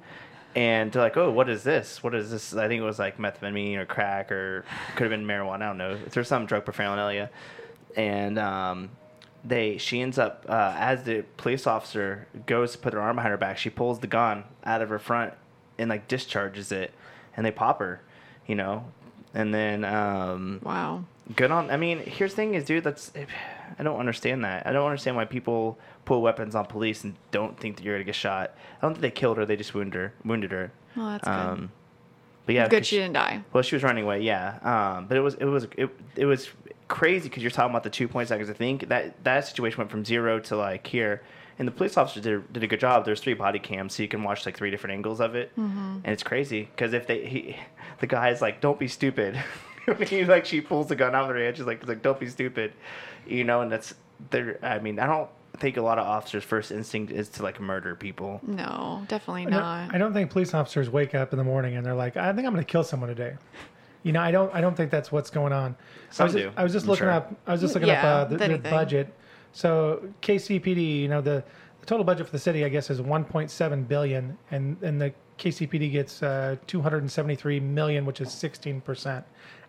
And 0.57 0.93
they're 0.93 1.03
like, 1.03 1.17
"Oh, 1.17 1.31
what 1.31 1.49
is 1.49 1.65
this? 1.65 2.03
What 2.03 2.15
is 2.15 2.31
this?" 2.31 2.55
I 2.55 2.69
think 2.69 2.81
it 2.81 2.85
was 2.85 2.99
like 2.99 3.19
methamphetamine 3.19 3.77
or 3.77 3.87
crack 3.87 4.31
or 4.31 4.65
could 4.95 5.03
have 5.05 5.11
been 5.11 5.27
marijuana. 5.27 5.63
I 5.63 5.67
don't 5.67 5.79
know. 5.79 5.97
There's 5.97 6.29
some 6.29 6.47
drug 6.47 6.65
paraphernalia, 6.65 7.31
and 7.97 8.39
um, 8.39 8.91
they 9.45 9.79
she 9.79 10.01
ends 10.01 10.19
up 10.19 10.47
uh, 10.49 10.75
as 10.79 11.03
the 11.05 11.25
police 11.37 11.67
officer 11.67 12.27
goes 12.47 12.73
to 12.73 12.79
put 12.79 12.93
her 12.93 13.01
arm 13.01 13.17
behind 13.17 13.33
her 13.33 13.37
back. 13.37 13.59
She 13.59 13.71
pulls 13.71 13.99
the 13.99 14.07
gun 14.07 14.45
out 14.65 14.81
of 14.83 14.89
her 14.91 14.99
front 15.01 15.33
and 15.79 15.91
like 15.91 16.07
discharges 16.07 16.71
it, 16.71 16.93
and 17.37 17.45
they 17.45 17.51
pop 17.51 17.81
her, 17.81 18.01
you 18.47 18.55
know. 18.55 18.85
And 19.35 19.53
then 19.53 19.85
um, 19.85 20.61
Wow. 20.63 21.03
good 21.35 21.51
on. 21.51 21.69
I 21.69 21.77
mean, 21.77 21.99
here's 21.99 22.31
the 22.31 22.37
thing 22.37 22.55
is, 22.55 22.65
dude. 22.65 22.85
That's 22.85 23.11
I 23.79 23.83
don't 23.83 23.99
understand 23.99 24.45
that. 24.45 24.67
I 24.67 24.73
don't 24.73 24.87
understand 24.87 25.17
why 25.17 25.25
people 25.25 25.79
pull 26.05 26.23
weapons 26.23 26.55
on 26.55 26.67
police 26.67 27.05
and 27.05 27.15
don't 27.31 27.59
think 27.59 27.77
that 27.77 27.83
you're 27.85 27.95
gonna 27.95 28.05
get 28.05 28.15
shot. 28.15 28.55
I 28.79 28.81
don't 28.83 28.93
think 28.93 29.03
they 29.03 29.11
killed 29.11 29.37
her. 29.39 29.47
They 29.47 29.57
just 29.57 29.75
wounded 29.75 29.95
her. 29.95 30.13
Wounded 30.25 30.53
her. 30.53 30.73
Well, 30.97 31.07
that's 31.11 31.25
good. 31.25 31.31
Um, 31.33 31.73
but 32.47 32.55
yeah, 32.55 32.69
Good 32.69 32.85
she 32.85 32.97
didn't 32.97 33.15
die. 33.15 33.43
well, 33.53 33.63
she 33.63 33.75
was 33.75 33.83
running 33.83 34.05
away, 34.05 34.21
yeah. 34.21 34.59
Um, 34.97 35.07
but 35.07 35.17
it 35.17 35.21
was 35.21 35.35
it 35.35 35.47
was 35.47 35.67
it, 35.79 35.89
it 36.17 36.27
was 36.27 36.49
crazy 36.89 37.29
because 37.31 37.43
you're 37.43 37.51
talking 37.51 37.71
about 37.71 37.83
the 37.85 37.91
two 37.91 38.07
point 38.07 38.29
seconds. 38.29 38.51
I 38.51 38.53
think 38.53 38.89
that 38.89 39.23
that 39.25 39.47
situation 39.47 39.79
went 39.79 39.91
from 39.91 40.05
zero 40.05 40.39
to 40.41 40.57
like 40.57 40.87
here, 40.87 41.23
and 41.59 41.67
the 41.67 41.73
police 41.73 41.97
officer 41.97 42.21
did 42.21 42.53
did 42.53 42.63
a 42.63 42.67
good 42.67 42.81
job. 42.81 43.07
There's 43.07 43.21
three 43.21 43.33
body 43.35 43.59
cams, 43.59 43.95
so 43.95 44.03
you 44.03 44.09
can 44.11 44.23
watch 44.23 44.45
like 44.45 44.57
three 44.59 44.71
different 44.71 44.93
angles 44.93 45.21
of 45.21 45.35
it, 45.35 45.53
Mm-hmm. 45.57 46.01
and 46.05 46.07
it's 46.13 46.23
crazy 46.23 46.69
because 46.71 46.93
if 46.93 47.07
they 47.07 47.25
he, 47.27 47.57
the 48.01 48.07
guy's 48.07 48.43
like, 48.43 48.61
"Don't 48.61 48.79
be 48.79 48.89
stupid," 48.89 49.43
he 50.07 50.25
like 50.25 50.45
she 50.47 50.61
pulls 50.61 50.89
the 50.89 50.97
gun 50.97 51.15
out 51.15 51.25
of 51.31 51.37
her 51.37 51.43
hand. 51.43 51.57
She's 51.57 51.67
like, 51.67 51.87
like, 51.87 52.03
"Don't 52.03 52.19
be 52.19 52.29
stupid," 52.29 52.73
you 53.27 53.45
know, 53.45 53.61
and 53.61 53.71
that's 53.71 53.95
there. 54.31 54.59
I 54.63 54.79
mean, 54.79 54.99
I 54.99 55.07
don't 55.07 55.29
think 55.59 55.77
a 55.77 55.83
lot 55.83 55.99
of 55.99 56.07
officers' 56.07 56.43
first 56.45 56.73
instinct 56.73 57.13
is 57.13 57.29
to 57.31 57.43
like 57.43 57.61
murder 57.61 57.95
people. 57.95 58.41
No, 58.43 59.05
definitely 59.09 59.47
I 59.47 59.51
don't- 59.51 59.95
I 59.95 59.99
don't 59.99 60.13
think 60.13 60.31
police 60.31 60.53
officers 60.55 60.91
wake 60.91 61.15
up 61.15 61.33
in 61.33 61.39
the 61.39 61.45
morning 61.45 61.77
and 61.77 61.87
they're 61.87 61.95
like, 61.95 62.17
I 62.17 62.33
think 62.33 62.47
I'm 62.47 62.53
going 62.53 62.65
to 62.65 62.71
kill 62.71 62.83
someone 62.85 63.09
today. 63.09 63.37
You 64.03 64.13
know, 64.13 64.21
I 64.21 64.31
don't. 64.31 64.55
I 64.55 64.61
don't 64.61 64.77
think 64.77 64.91
that's 64.91 65.11
what's 65.11 65.31
going 65.31 65.53
on. 65.53 65.77
Some 66.11 66.25
I 66.25 66.27
was 66.27 66.33
just, 66.35 66.45
do, 66.45 66.53
I 66.57 66.63
was 66.63 66.73
just 66.73 66.85
I'm 66.85 66.91
looking 66.91 67.05
sure. 67.05 67.11
up. 67.11 67.35
I 67.47 67.53
was 67.53 67.61
just 67.63 67.75
looking 67.75 67.89
Yeah, 67.89 68.15
up 68.17 68.31
uh, 68.33 68.37
the, 68.37 68.49
the 68.49 68.59
budget. 68.59 69.15
So 69.53 70.03
KCPD, 70.21 71.01
you 71.03 71.09
know, 71.09 71.21
the, 71.23 71.43
the 71.81 71.87
total 71.87 72.05
budget 72.05 72.27
for 72.27 72.33
the 72.33 72.39
city, 72.39 72.65
I 72.65 72.69
guess, 72.69 72.91
is 72.91 73.01
1.7 73.01 73.89
billion, 73.89 74.37
and 74.51 74.77
and 74.83 75.01
the 75.01 75.15
KCPD 75.39 75.91
gets 75.93 76.23
uh, 76.23 76.57
273 76.67 77.61
million, 77.61 78.05
which 78.05 78.21
is 78.21 78.31
16 78.33 78.81
percent. 78.83 79.25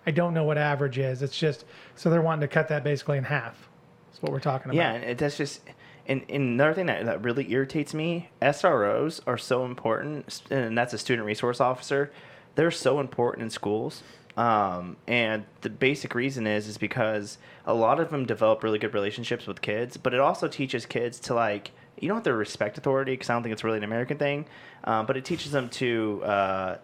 I 0.06 0.12
don't 0.12 0.34
know 0.34 0.44
what 0.44 0.58
average 0.58 0.98
is. 0.98 1.22
It's 1.22 1.38
just 1.38 1.66
so 1.96 2.10
they're 2.10 2.22
wanting 2.22 2.42
to 2.42 2.48
cut 2.48 2.68
that 2.70 2.84
basically 2.84 3.18
in 3.18 3.24
half. 3.24 3.70
That's 4.08 4.22
what 4.22 4.32
we're 4.32 4.40
talking 4.40 4.72
about. 4.72 4.78
Yeah, 4.78 4.94
and 4.94 5.18
that's 5.18 5.38
just 5.38 5.62
and, 6.08 6.24
and 6.30 6.44
another 6.44 6.74
thing 6.74 6.86
that, 6.86 7.06
that 7.06 7.24
really 7.24 7.52
irritates 7.52 7.94
me. 7.94 8.30
SROs 8.42 9.20
are 9.26 9.38
so 9.38 9.66
important, 9.66 10.42
and 10.50 10.78
that's 10.78 10.94
a 10.94 10.98
student 10.98 11.26
resource 11.26 11.60
officer. 11.60 12.12
They're 12.56 12.72
so 12.72 13.00
important 13.00 13.44
in 13.44 13.50
schools, 13.50 14.04
um, 14.38 14.98
and 15.08 15.46
the 15.62 15.70
basic 15.70 16.16
reason 16.16 16.48
is 16.48 16.68
is 16.68 16.78
because 16.78 17.38
a 17.66 17.74
lot 17.74 18.00
of 18.00 18.12
them 18.12 18.26
develop 18.26 18.64
really 18.64 18.80
good 18.80 18.94
relationships 18.94 19.48
with 19.48 19.62
kids, 19.62 19.98
but 19.98 20.14
it 20.14 20.20
also 20.20 20.48
teaches 20.48 20.86
kids 20.86 21.20
to 21.22 21.34
like 21.34 21.72
you 22.00 22.08
don't 22.08 22.18
have 22.18 22.24
to 22.26 22.34
respect 22.34 22.78
authority 22.78 23.14
because 23.14 23.30
I 23.30 23.34
don't 23.34 23.44
think 23.44 23.54
it's 23.54 23.64
really 23.64 23.78
an 23.78 23.84
American 23.84 24.18
thing, 24.18 24.46
um, 24.84 25.06
but 25.06 25.18
it 25.18 25.26
teaches 25.26 25.52
them 25.52 25.70
to. 25.70 26.24
Uh, 26.24 26.78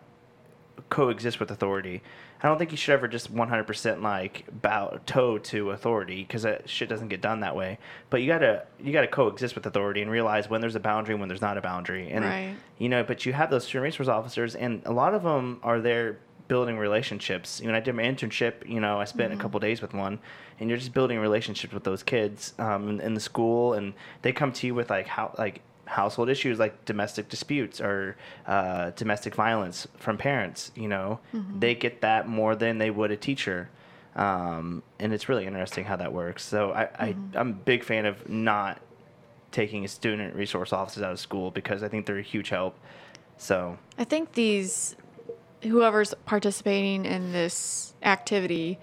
coexist 0.90 1.40
with 1.40 1.52
authority. 1.52 2.02
I 2.44 2.48
don't 2.48 2.58
think 2.58 2.72
you 2.72 2.78
should 2.78 2.94
ever 2.94 3.08
just 3.08 3.34
100% 3.34 4.02
like 4.02 4.46
bow 4.62 5.00
toe 5.06 5.38
to 5.38 5.72
authority 5.72 6.24
because 6.24 6.42
that 6.42 6.68
shit 6.68 6.90
doesn't 6.90 7.10
get 7.10 7.22
done 7.22 7.42
that 7.42 7.56
way. 7.56 7.78
But 8.10 8.22
you 8.22 8.28
gotta 8.28 8.64
you 8.80 8.92
gotta 8.92 9.08
coexist 9.08 9.54
with 9.54 9.66
authority 9.66 10.02
and 10.02 10.10
realize 10.10 10.50
when 10.50 10.60
there's 10.60 10.76
a 10.76 10.80
boundary 10.80 11.14
and 11.14 11.20
when 11.20 11.30
there's 11.30 11.42
not 11.42 11.58
a 11.58 11.62
boundary. 11.62 12.10
And 12.10 12.26
Right. 12.26 12.56
you 12.80 12.90
know, 12.90 13.04
but 13.04 13.26
you 13.26 13.34
have 13.34 13.52
those 13.52 13.66
student 13.66 13.84
resource 13.84 14.08
officers, 14.08 14.56
and 14.56 14.82
a 14.86 14.92
lot 14.92 15.14
of 15.14 15.24
them 15.24 15.60
are 15.62 15.80
there 15.80 16.18
building 16.48 16.78
relationships. 16.78 17.62
You 17.62 17.72
know, 17.72 17.78
I 17.78 17.80
did 17.80 17.96
my 17.96 18.04
internship. 18.04 18.68
You 18.68 18.80
know, 18.80 19.00
I 19.00 19.06
spent 19.06 19.32
a 19.32 19.38
couple 19.38 19.60
days 19.60 19.82
with 19.82 19.94
one, 19.94 20.20
and 20.60 20.68
you're 20.68 20.80
just 20.80 20.94
building 20.94 21.20
relationships 21.20 21.74
with 21.74 21.84
those 21.84 22.04
kids 22.04 22.54
um, 22.60 22.90
in, 22.90 23.02
in 23.02 23.14
the 23.14 23.22
school, 23.22 23.74
and 23.74 23.94
they 24.22 24.34
come 24.34 24.52
to 24.54 24.68
you 24.68 24.76
with 24.76 24.90
like 24.90 25.08
how 25.08 25.34
like 25.38 25.62
household 25.92 26.30
issues 26.30 26.58
like 26.58 26.86
domestic 26.86 27.28
disputes 27.28 27.82
or 27.82 28.16
uh, 28.48 28.92
domestic 28.96 29.36
violence 29.36 29.88
from 29.98 30.18
parents. 30.18 30.72
You 30.76 30.88
know, 30.88 31.20
they 31.60 31.76
get 31.76 32.02
that 32.02 32.28
more 32.28 32.56
than 32.56 32.78
they 32.78 32.90
would 32.90 33.12
a 33.12 33.18
teacher. 33.18 33.70
Um, 34.16 34.84
and 35.00 35.14
it's 35.14 35.28
really 35.30 35.46
interesting 35.46 35.86
how 35.86 35.98
that 35.98 36.12
works. 36.14 36.44
So 36.44 36.72
I, 36.72 36.84
I, 36.98 37.16
I'm 37.36 37.50
a 37.50 37.54
big 37.54 37.84
fan 37.84 38.06
of 38.06 38.28
not 38.30 38.80
taking 39.52 39.88
student 39.88 40.34
resource 40.36 40.72
officers 40.72 41.04
out 41.04 41.12
of 41.12 41.20
school 41.20 41.52
because 41.52 41.84
I 41.84 41.90
think 41.90 42.06
they're 42.06 42.18
a 42.18 42.24
huge 42.24 42.50
help. 42.50 42.78
So 43.38 43.78
I 43.98 44.06
think 44.06 44.34
these, 44.34 44.96
whoever's 45.64 46.14
participating 46.26 47.06
in 47.06 47.34
this 47.34 47.94
activity, 48.02 48.80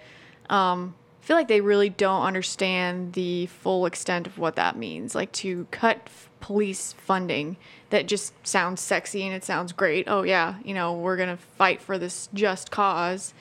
um, 0.50 0.94
feel 1.28 1.36
like 1.36 1.48
they 1.48 1.60
really 1.60 1.90
don't 1.90 2.22
understand 2.22 3.12
the 3.12 3.44
full 3.44 3.84
extent 3.84 4.26
of 4.26 4.38
what 4.38 4.56
that 4.56 4.78
means. 4.78 5.14
Like 5.14 5.30
to 5.32 5.66
cut 5.70 6.00
f- 6.06 6.30
police 6.40 6.94
funding, 6.94 7.58
that 7.90 8.08
just 8.08 8.32
sounds 8.46 8.80
sexy 8.80 9.26
and 9.26 9.36
it 9.36 9.44
sounds 9.44 9.72
great. 9.72 10.06
Oh 10.08 10.22
yeah, 10.22 10.54
you 10.64 10.72
know 10.72 10.94
we're 10.94 11.18
gonna 11.18 11.36
fight 11.36 11.82
for 11.82 11.98
this 11.98 12.30
just 12.32 12.70
cause, 12.70 13.34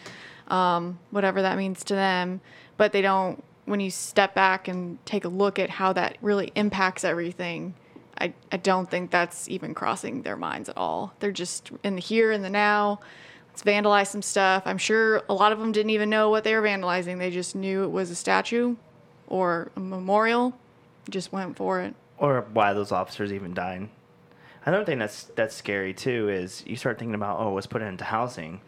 um, 0.50 1.00
whatever 1.12 1.42
that 1.42 1.56
means 1.56 1.86
to 1.86 1.96
them. 1.96 2.42
But 2.76 2.92
they 2.92 3.02
don't. 3.02 3.42
When 3.64 3.80
you 3.80 3.90
step 3.90 4.36
back 4.36 4.68
and 4.68 4.98
take 5.06 5.24
a 5.24 5.30
look 5.30 5.58
at 5.58 5.70
how 5.70 5.94
that 5.94 6.18
really 6.22 6.52
impacts 6.56 7.06
everything, 7.06 7.74
I, 8.20 8.34
I 8.52 8.58
don't 8.58 8.92
think 8.92 9.12
that's 9.12 9.48
even 9.48 9.74
crossing 9.74 10.24
their 10.24 10.36
minds 10.36 10.68
at 10.68 10.76
all. 10.76 11.14
They're 11.20 11.32
just 11.32 11.72
in 11.86 11.96
the 11.96 12.02
here 12.02 12.34
and 12.34 12.44
the 12.44 12.50
now. 12.50 13.00
Let's 13.58 13.66
vandalize 13.66 14.08
some 14.08 14.22
stuff. 14.22 14.62
I'm 14.68 14.78
sure 14.78 15.24
a 15.28 15.34
lot 15.34 15.52
of 15.52 15.58
them 15.58 15.72
didn't 15.72 15.90
even 15.90 16.12
know 16.12 16.30
what 16.30 16.44
they 16.44 16.54
were 16.54 16.62
vandalizing. 16.62 17.18
They 17.18 17.32
just 17.32 17.56
knew 17.56 17.84
it 17.84 17.90
was 17.90 18.12
a 18.12 18.16
statue 18.16 18.76
or 19.26 19.72
a 19.76 19.80
memorial. 19.80 20.56
Just 21.10 21.32
went 21.32 21.58
for 21.58 21.82
it. 21.82 21.96
or 22.20 22.46
why 22.54 22.74
those 22.74 22.92
officers 22.92 23.34
even 23.34 23.56
died. 23.56 23.90
Another 24.64 24.86
thing 24.86 25.00
that's 25.00 25.24
that's 25.36 25.56
scary 25.56 25.96
too 25.96 26.30
is 26.30 26.64
you 26.68 26.76
start 26.76 27.00
thinking 27.00 27.16
about 27.16 27.40
oh, 27.40 27.54
let's 27.54 27.66
put 27.66 27.82
into 27.82 28.04
housing. 28.04 28.62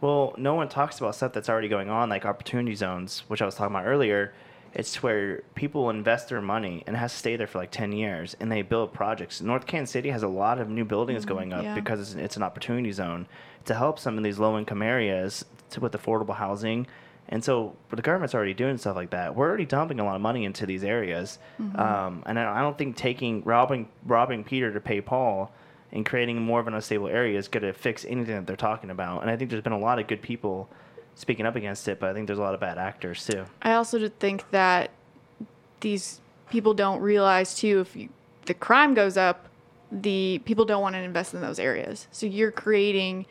Well, 0.00 0.32
no 0.38 0.54
one 0.54 0.68
talks 0.68 1.00
about 1.00 1.16
stuff 1.16 1.32
that's 1.32 1.48
already 1.48 1.66
going 1.66 1.90
on, 1.90 2.08
like 2.08 2.24
opportunity 2.24 2.76
zones, 2.76 3.24
which 3.26 3.42
I 3.42 3.46
was 3.46 3.56
talking 3.56 3.74
about 3.74 3.88
earlier. 3.88 4.32
It's 4.74 5.02
where 5.02 5.42
people 5.54 5.90
invest 5.90 6.28
their 6.28 6.40
money 6.40 6.82
and 6.86 6.94
it 6.96 6.98
has 6.98 7.12
to 7.12 7.18
stay 7.18 7.36
there 7.36 7.46
for 7.46 7.58
like 7.58 7.70
10 7.70 7.92
years 7.92 8.36
and 8.40 8.50
they 8.52 8.62
build 8.62 8.92
projects. 8.92 9.40
North 9.40 9.66
Kansas 9.66 9.92
City 9.92 10.10
has 10.10 10.22
a 10.22 10.28
lot 10.28 10.60
of 10.60 10.68
new 10.68 10.84
buildings 10.84 11.24
going 11.24 11.52
up 11.52 11.64
yeah. 11.64 11.74
because 11.74 12.00
it's, 12.00 12.14
it's 12.14 12.36
an 12.36 12.42
opportunity 12.42 12.92
zone 12.92 13.26
to 13.64 13.74
help 13.74 13.98
some 13.98 14.18
of 14.18 14.24
these 14.24 14.38
low 14.38 14.58
income 14.58 14.82
areas 14.82 15.44
to, 15.70 15.80
with 15.80 15.92
affordable 15.92 16.36
housing. 16.36 16.86
And 17.28 17.42
so 17.42 17.74
the 17.90 18.02
government's 18.02 18.34
already 18.34 18.54
doing 18.54 18.78
stuff 18.78 18.96
like 18.96 19.10
that. 19.10 19.34
We're 19.34 19.48
already 19.48 19.66
dumping 19.66 19.98
a 19.98 20.04
lot 20.04 20.14
of 20.14 20.20
money 20.20 20.44
into 20.44 20.66
these 20.66 20.84
areas. 20.84 21.38
Um, 21.80 22.22
and 22.26 22.38
I 22.38 22.58
I 22.58 22.62
don't 22.62 22.78
think 22.78 22.96
taking 22.96 23.42
robbing 23.42 23.88
robbing 24.04 24.44
Peter 24.44 24.72
to 24.72 24.80
pay 24.80 25.00
Paul 25.00 25.50
and 25.92 26.06
creating 26.06 26.40
more 26.40 26.60
of 26.60 26.68
an 26.68 26.74
unstable 26.74 27.08
area 27.08 27.38
is 27.38 27.48
going 27.48 27.62
to 27.62 27.72
fix 27.72 28.04
anything 28.04 28.34
that 28.36 28.46
they're 28.46 28.56
talking 28.56 28.90
about. 28.90 29.22
And 29.22 29.30
I 29.30 29.36
think 29.36 29.50
there's 29.50 29.62
been 29.62 29.72
a 29.72 29.78
lot 29.78 29.98
of 29.98 30.06
good 30.06 30.22
people 30.22 30.68
speaking 31.16 31.46
up 31.46 31.56
against 31.56 31.88
it, 31.88 31.98
but 31.98 32.10
I 32.10 32.14
think 32.14 32.28
there's 32.28 32.38
a 32.38 32.42
lot 32.42 32.54
of 32.54 32.60
bad 32.60 32.78
actors 32.78 33.26
too. 33.26 33.44
I 33.62 33.72
also 33.72 34.08
think 34.08 34.48
that 34.52 34.90
these 35.80 36.20
people 36.50 36.74
don't 36.74 37.00
realize 37.00 37.56
too 37.56 37.80
if 37.80 37.96
you, 37.96 38.10
the 38.44 38.54
crime 38.54 38.94
goes 38.94 39.16
up, 39.16 39.48
the 39.90 40.40
people 40.44 40.64
don't 40.64 40.82
want 40.82 40.94
to 40.94 41.00
invest 41.00 41.34
in 41.34 41.40
those 41.40 41.58
areas. 41.58 42.06
So 42.12 42.26
you're 42.26 42.52
creating 42.52 43.26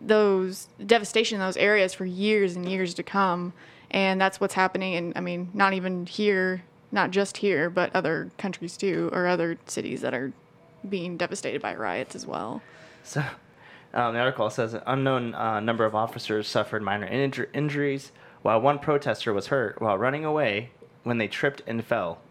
those 0.00 0.68
devastation 0.84 1.36
in 1.36 1.40
those 1.40 1.56
areas 1.56 1.94
for 1.94 2.04
years 2.04 2.54
and 2.54 2.68
years 2.68 2.92
to 2.94 3.02
come, 3.02 3.54
and 3.90 4.20
that's 4.20 4.38
what's 4.38 4.54
happening. 4.54 4.94
And 4.94 5.12
I 5.16 5.20
mean, 5.20 5.50
not 5.54 5.72
even 5.72 6.04
here, 6.06 6.64
not 6.92 7.12
just 7.12 7.38
here, 7.38 7.70
but 7.70 7.94
other 7.94 8.30
countries 8.36 8.76
too, 8.76 9.08
or 9.12 9.26
other 9.26 9.58
cities 9.66 10.02
that 10.02 10.12
are 10.12 10.32
being 10.86 11.16
devastated 11.16 11.62
by 11.62 11.74
riots 11.74 12.14
as 12.14 12.26
well. 12.26 12.62
So, 13.04 13.24
um, 13.96 14.14
the 14.14 14.20
article 14.20 14.48
says 14.50 14.74
an 14.74 14.82
unknown 14.86 15.34
uh, 15.34 15.58
number 15.60 15.84
of 15.84 15.94
officers 15.94 16.46
suffered 16.46 16.82
minor 16.82 17.08
injur- 17.08 17.48
injuries, 17.54 18.12
while 18.42 18.60
one 18.60 18.78
protester 18.78 19.32
was 19.32 19.48
hurt 19.48 19.80
while 19.80 19.98
running 19.98 20.24
away 20.24 20.70
when 21.02 21.18
they 21.18 21.26
tripped 21.28 21.62
and 21.66 21.84
fell. 21.84 22.20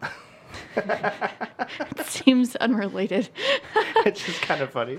It 0.76 2.06
seems 2.06 2.56
unrelated. 2.56 3.28
it's 4.06 4.24
just 4.24 4.40
kind 4.42 4.62
of 4.62 4.70
funny. 4.70 4.98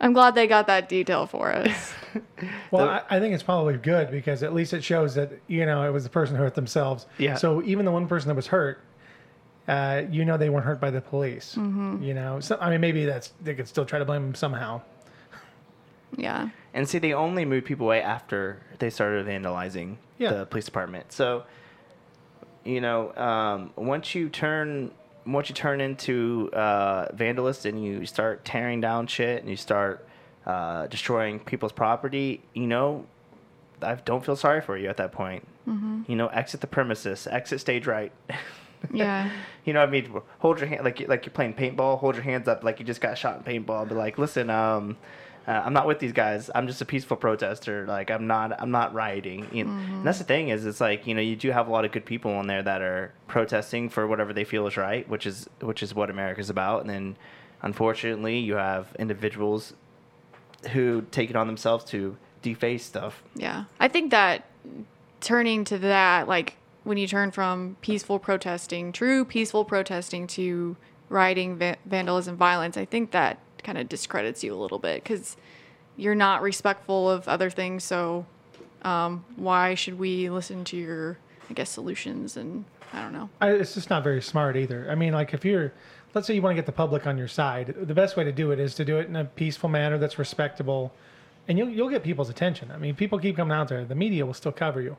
I'm 0.00 0.12
glad 0.12 0.34
they 0.34 0.46
got 0.48 0.66
that 0.66 0.88
detail 0.88 1.26
for 1.26 1.52
us. 1.54 1.92
Well, 2.70 2.86
The- 2.86 2.92
I, 2.92 3.16
I 3.16 3.20
think 3.20 3.34
it's 3.34 3.42
probably 3.42 3.76
good 3.78 4.10
because 4.10 4.42
at 4.42 4.52
least 4.52 4.72
it 4.74 4.82
shows 4.84 5.14
that 5.14 5.30
you 5.46 5.64
know 5.64 5.82
it 5.86 5.90
was 5.92 6.04
the 6.04 6.10
person 6.10 6.34
who 6.36 6.42
hurt 6.42 6.54
themselves. 6.54 7.06
Yeah. 7.18 7.36
So 7.36 7.62
even 7.62 7.84
the 7.86 7.90
one 7.92 8.06
person 8.08 8.28
that 8.28 8.34
was 8.34 8.48
hurt, 8.48 8.80
uh, 9.68 10.02
you 10.10 10.24
know, 10.24 10.36
they 10.36 10.50
weren't 10.50 10.64
hurt 10.64 10.80
by 10.80 10.90
the 10.90 11.00
police. 11.00 11.54
Mm-hmm. 11.56 12.02
You 12.02 12.14
know, 12.14 12.40
so 12.40 12.58
I 12.60 12.70
mean, 12.70 12.80
maybe 12.80 13.04
that's 13.04 13.32
they 13.42 13.54
could 13.54 13.68
still 13.68 13.84
try 13.84 13.98
to 13.98 14.04
blame 14.04 14.22
them 14.22 14.34
somehow. 14.34 14.82
Yeah. 16.16 16.50
And 16.74 16.88
see, 16.88 16.98
they 16.98 17.12
only 17.12 17.44
moved 17.44 17.66
people 17.66 17.86
away 17.86 18.02
after 18.02 18.60
they 18.78 18.90
started 18.90 19.26
vandalizing 19.26 19.96
Yeah. 20.18 20.32
the 20.32 20.46
police 20.46 20.64
department. 20.66 21.12
So, 21.12 21.44
you 22.64 22.80
know, 22.80 23.14
um, 23.16 23.72
once 23.76 24.14
you 24.14 24.28
turn 24.28 24.90
once 25.24 25.48
you 25.48 25.54
turn 25.54 25.80
into 25.80 26.50
uh, 26.52 27.08
vandalist 27.12 27.64
and 27.64 27.82
you 27.82 28.04
start 28.06 28.44
tearing 28.44 28.80
down 28.80 29.06
shit 29.06 29.40
and 29.40 29.48
you 29.48 29.56
start 29.56 30.06
uh, 30.46 30.88
destroying 30.88 31.38
people's 31.38 31.72
property, 31.72 32.42
you 32.54 32.66
know, 32.66 33.06
I 33.80 33.94
don't 33.94 34.24
feel 34.24 34.34
sorry 34.36 34.60
for 34.60 34.76
you 34.76 34.88
at 34.88 34.96
that 34.96 35.12
point. 35.12 35.46
Mm-hmm. 35.68 36.02
You 36.08 36.16
know, 36.16 36.26
exit 36.28 36.60
the 36.60 36.66
premises, 36.66 37.28
exit 37.30 37.60
stage 37.60 37.86
right. 37.86 38.12
Yeah. 38.92 39.30
you 39.64 39.72
know 39.72 39.80
what 39.80 39.88
I 39.88 39.92
mean? 39.92 40.20
Hold 40.40 40.60
your 40.60 40.68
hand 40.68 40.84
like 40.84 41.06
like 41.08 41.24
you're 41.26 41.32
playing 41.32 41.54
paintball. 41.54 41.98
Hold 41.98 42.14
your 42.14 42.24
hands 42.24 42.48
up 42.48 42.64
like 42.64 42.78
you 42.78 42.84
just 42.84 43.00
got 43.00 43.16
shot 43.16 43.36
in 43.36 43.42
paintball. 43.64 43.88
Be 43.88 43.94
like, 43.94 44.18
listen, 44.18 44.50
um, 44.50 44.96
uh, 45.46 45.62
I'm 45.64 45.72
not 45.72 45.86
with 45.86 45.98
these 45.98 46.12
guys. 46.12 46.50
I'm 46.54 46.66
just 46.66 46.80
a 46.80 46.84
peaceful 46.84 47.16
protester. 47.16 47.86
Like 47.86 48.10
I'm 48.10 48.26
not 48.26 48.60
I'm 48.60 48.70
not 48.70 48.94
rioting. 48.94 49.48
You 49.52 49.64
know? 49.64 49.70
And 49.72 50.06
that's 50.06 50.18
the 50.18 50.24
thing 50.24 50.48
is, 50.50 50.66
it's 50.66 50.80
like 50.80 51.06
you 51.06 51.14
know 51.14 51.20
you 51.20 51.36
do 51.36 51.50
have 51.50 51.68
a 51.68 51.70
lot 51.70 51.84
of 51.84 51.92
good 51.92 52.04
people 52.04 52.38
in 52.40 52.46
there 52.46 52.62
that 52.62 52.82
are 52.82 53.12
protesting 53.26 53.88
for 53.88 54.06
whatever 54.06 54.32
they 54.32 54.44
feel 54.44 54.66
is 54.66 54.76
right, 54.76 55.08
which 55.08 55.26
is 55.26 55.48
which 55.60 55.82
is 55.82 55.94
what 55.94 56.10
America's 56.10 56.50
about. 56.50 56.82
And 56.82 56.90
then, 56.90 57.16
unfortunately, 57.62 58.38
you 58.38 58.54
have 58.54 58.94
individuals 58.98 59.74
who 60.72 61.02
take 61.10 61.30
it 61.30 61.36
on 61.36 61.46
themselves 61.46 61.84
to 61.86 62.16
deface 62.42 62.84
stuff. 62.84 63.22
Yeah. 63.34 63.64
I 63.80 63.88
think 63.88 64.10
that 64.10 64.44
turning 65.20 65.64
to 65.64 65.78
that, 65.78 66.28
like 66.28 66.56
when 66.84 66.98
you 66.98 67.06
turn 67.06 67.30
from 67.30 67.76
peaceful 67.80 68.18
protesting, 68.18 68.92
true 68.92 69.24
peaceful 69.24 69.64
protesting 69.64 70.26
to 70.28 70.76
rioting, 71.08 71.56
va- 71.56 71.76
vandalism, 71.86 72.36
violence, 72.36 72.76
I 72.76 72.84
think 72.84 73.10
that 73.12 73.38
kind 73.62 73.78
of 73.78 73.88
discredits 73.88 74.42
you 74.42 74.54
a 74.54 74.56
little 74.56 74.78
bit 74.78 75.02
because 75.02 75.36
you're 75.96 76.14
not 76.14 76.42
respectful 76.42 77.10
of 77.10 77.28
other 77.28 77.50
things. 77.50 77.84
So 77.84 78.26
um, 78.82 79.24
why 79.36 79.74
should 79.74 79.98
we 79.98 80.30
listen 80.30 80.64
to 80.64 80.76
your, 80.76 81.18
I 81.48 81.52
guess, 81.52 81.70
solutions? 81.70 82.36
And 82.36 82.64
I 82.92 83.02
don't 83.02 83.12
know. 83.12 83.30
I, 83.40 83.50
it's 83.50 83.74
just 83.74 83.90
not 83.90 84.02
very 84.02 84.22
smart 84.22 84.56
either. 84.56 84.90
I 84.90 84.94
mean, 84.94 85.12
like 85.12 85.34
if 85.34 85.44
you're, 85.44 85.72
let's 86.14 86.26
say 86.26 86.34
you 86.34 86.42
want 86.42 86.52
to 86.52 86.56
get 86.56 86.66
the 86.66 86.72
public 86.72 87.06
on 87.06 87.16
your 87.16 87.28
side, 87.28 87.74
the 87.78 87.94
best 87.94 88.16
way 88.16 88.24
to 88.24 88.32
do 88.32 88.50
it 88.50 88.58
is 88.58 88.74
to 88.74 88.84
do 88.84 88.98
it 88.98 89.08
in 89.08 89.16
a 89.16 89.24
peaceful 89.24 89.68
manner 89.68 89.98
that's 89.98 90.18
respectable, 90.18 90.92
and 91.48 91.58
you'll 91.58 91.68
you'll 91.68 91.88
get 91.88 92.02
people's 92.02 92.30
attention. 92.30 92.70
I 92.70 92.78
mean, 92.78 92.94
people 92.94 93.18
keep 93.18 93.36
coming 93.36 93.56
out 93.56 93.68
there. 93.68 93.84
The 93.84 93.94
media 93.94 94.24
will 94.26 94.34
still 94.34 94.52
cover 94.52 94.80
you, 94.80 94.96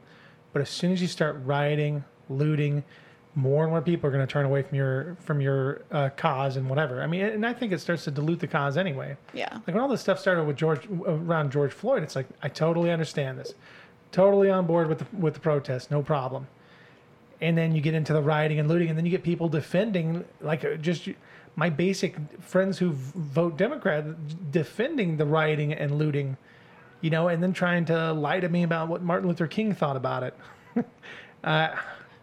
but 0.53 0.62
as 0.62 0.69
soon 0.69 0.91
as 0.91 1.01
you 1.01 1.07
start 1.07 1.38
rioting, 1.43 2.03
looting, 2.29 2.83
more 3.36 3.63
and 3.63 3.72
more 3.72 3.81
people 3.81 4.07
are 4.07 4.13
going 4.13 4.25
to 4.25 4.31
turn 4.31 4.45
away 4.45 4.62
from 4.62 4.77
your 4.77 5.17
from 5.22 5.41
your 5.41 5.81
uh, 5.91 6.10
cause 6.15 6.55
and 6.55 6.69
whatever. 6.69 7.01
I 7.01 7.07
mean, 7.07 7.22
and 7.22 7.45
I 7.45 7.53
think 7.53 7.72
it 7.72 7.79
starts 7.79 8.03
to 8.03 8.12
dilute 8.12 8.39
the 8.39 8.48
cause 8.48 8.77
anyway. 8.77 9.17
Yeah. 9.33 9.51
Like 9.51 9.67
when 9.67 9.79
all 9.79 9.88
this 9.88 10.01
stuff 10.01 10.19
started 10.19 10.43
with 10.43 10.56
George 10.56 10.88
around 11.06 11.51
George 11.51 11.73
Floyd, 11.73 12.04
it's 12.04 12.15
like 12.15 12.27
I 12.43 12.49
totally 12.49 12.91
understand 12.91 13.39
this, 13.39 13.56
totally 14.12 14.51
on 14.51 14.67
board 14.67 14.88
with 14.88 14.99
the 14.99 15.08
with 15.17 15.34
the 15.34 15.39
protest, 15.39 15.89
no 15.89 16.04
problem. 16.04 16.47
And 17.41 17.58
then 17.58 17.75
you 17.75 17.82
get 17.82 17.95
into 17.95 18.13
the 18.13 18.21
rioting 18.21 18.60
and 18.60 18.69
looting, 18.69 18.89
and 18.89 18.97
then 18.97 19.06
you 19.06 19.12
get 19.12 19.23
people 19.23 19.49
defending 19.49 20.23
like 20.39 20.63
uh, 20.63 20.75
just 20.75 21.10
my 21.56 21.69
basic 21.69 22.15
friends 22.39 22.77
who 22.77 22.91
vote 22.91 23.58
Democrat 23.58 24.51
defending 24.51 25.17
the 25.17 25.25
rioting 25.25 25.73
and 25.73 25.97
looting, 25.97 26.38
you 27.03 27.09
know, 27.09 27.27
and 27.27 27.43
then 27.43 27.51
trying 27.53 27.83
to 27.85 28.13
lie 28.13 28.39
to 28.39 28.47
me 28.47 28.63
about 28.63 28.87
what 28.87 29.03
Martin 29.03 29.27
Luther 29.27 29.45
King 29.45 29.75
thought 29.75 29.97
about 29.97 30.23
it. 30.23 30.37
uh, 31.43 31.75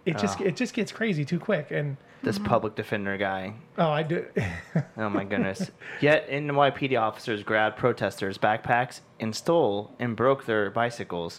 it 0.07 0.17
just 0.19 0.41
Oh. 0.41 0.45
it 0.45 0.57
just 0.57 0.73
gets 0.75 0.91
crazy 0.91 1.25
too 1.25 1.39
quick, 1.39 1.71
and 1.71 1.99
This 2.23 2.39
public 2.39 2.75
defender 2.75 3.17
guy. 3.19 3.53
oh, 3.79 3.91
I 3.91 4.03
do. 4.03 4.25
Oh 4.97 5.11
my 5.11 5.25
goodness. 5.25 5.71
Yet 6.01 6.29
NYPD 6.31 6.99
officers 7.01 7.43
grabbed 7.43 7.77
protesters' 7.77 8.39
backpacks 8.39 9.01
and 9.21 9.37
stole 9.37 9.95
and 9.99 10.17
broke 10.17 10.47
their 10.47 10.71
bicycles. 10.71 11.39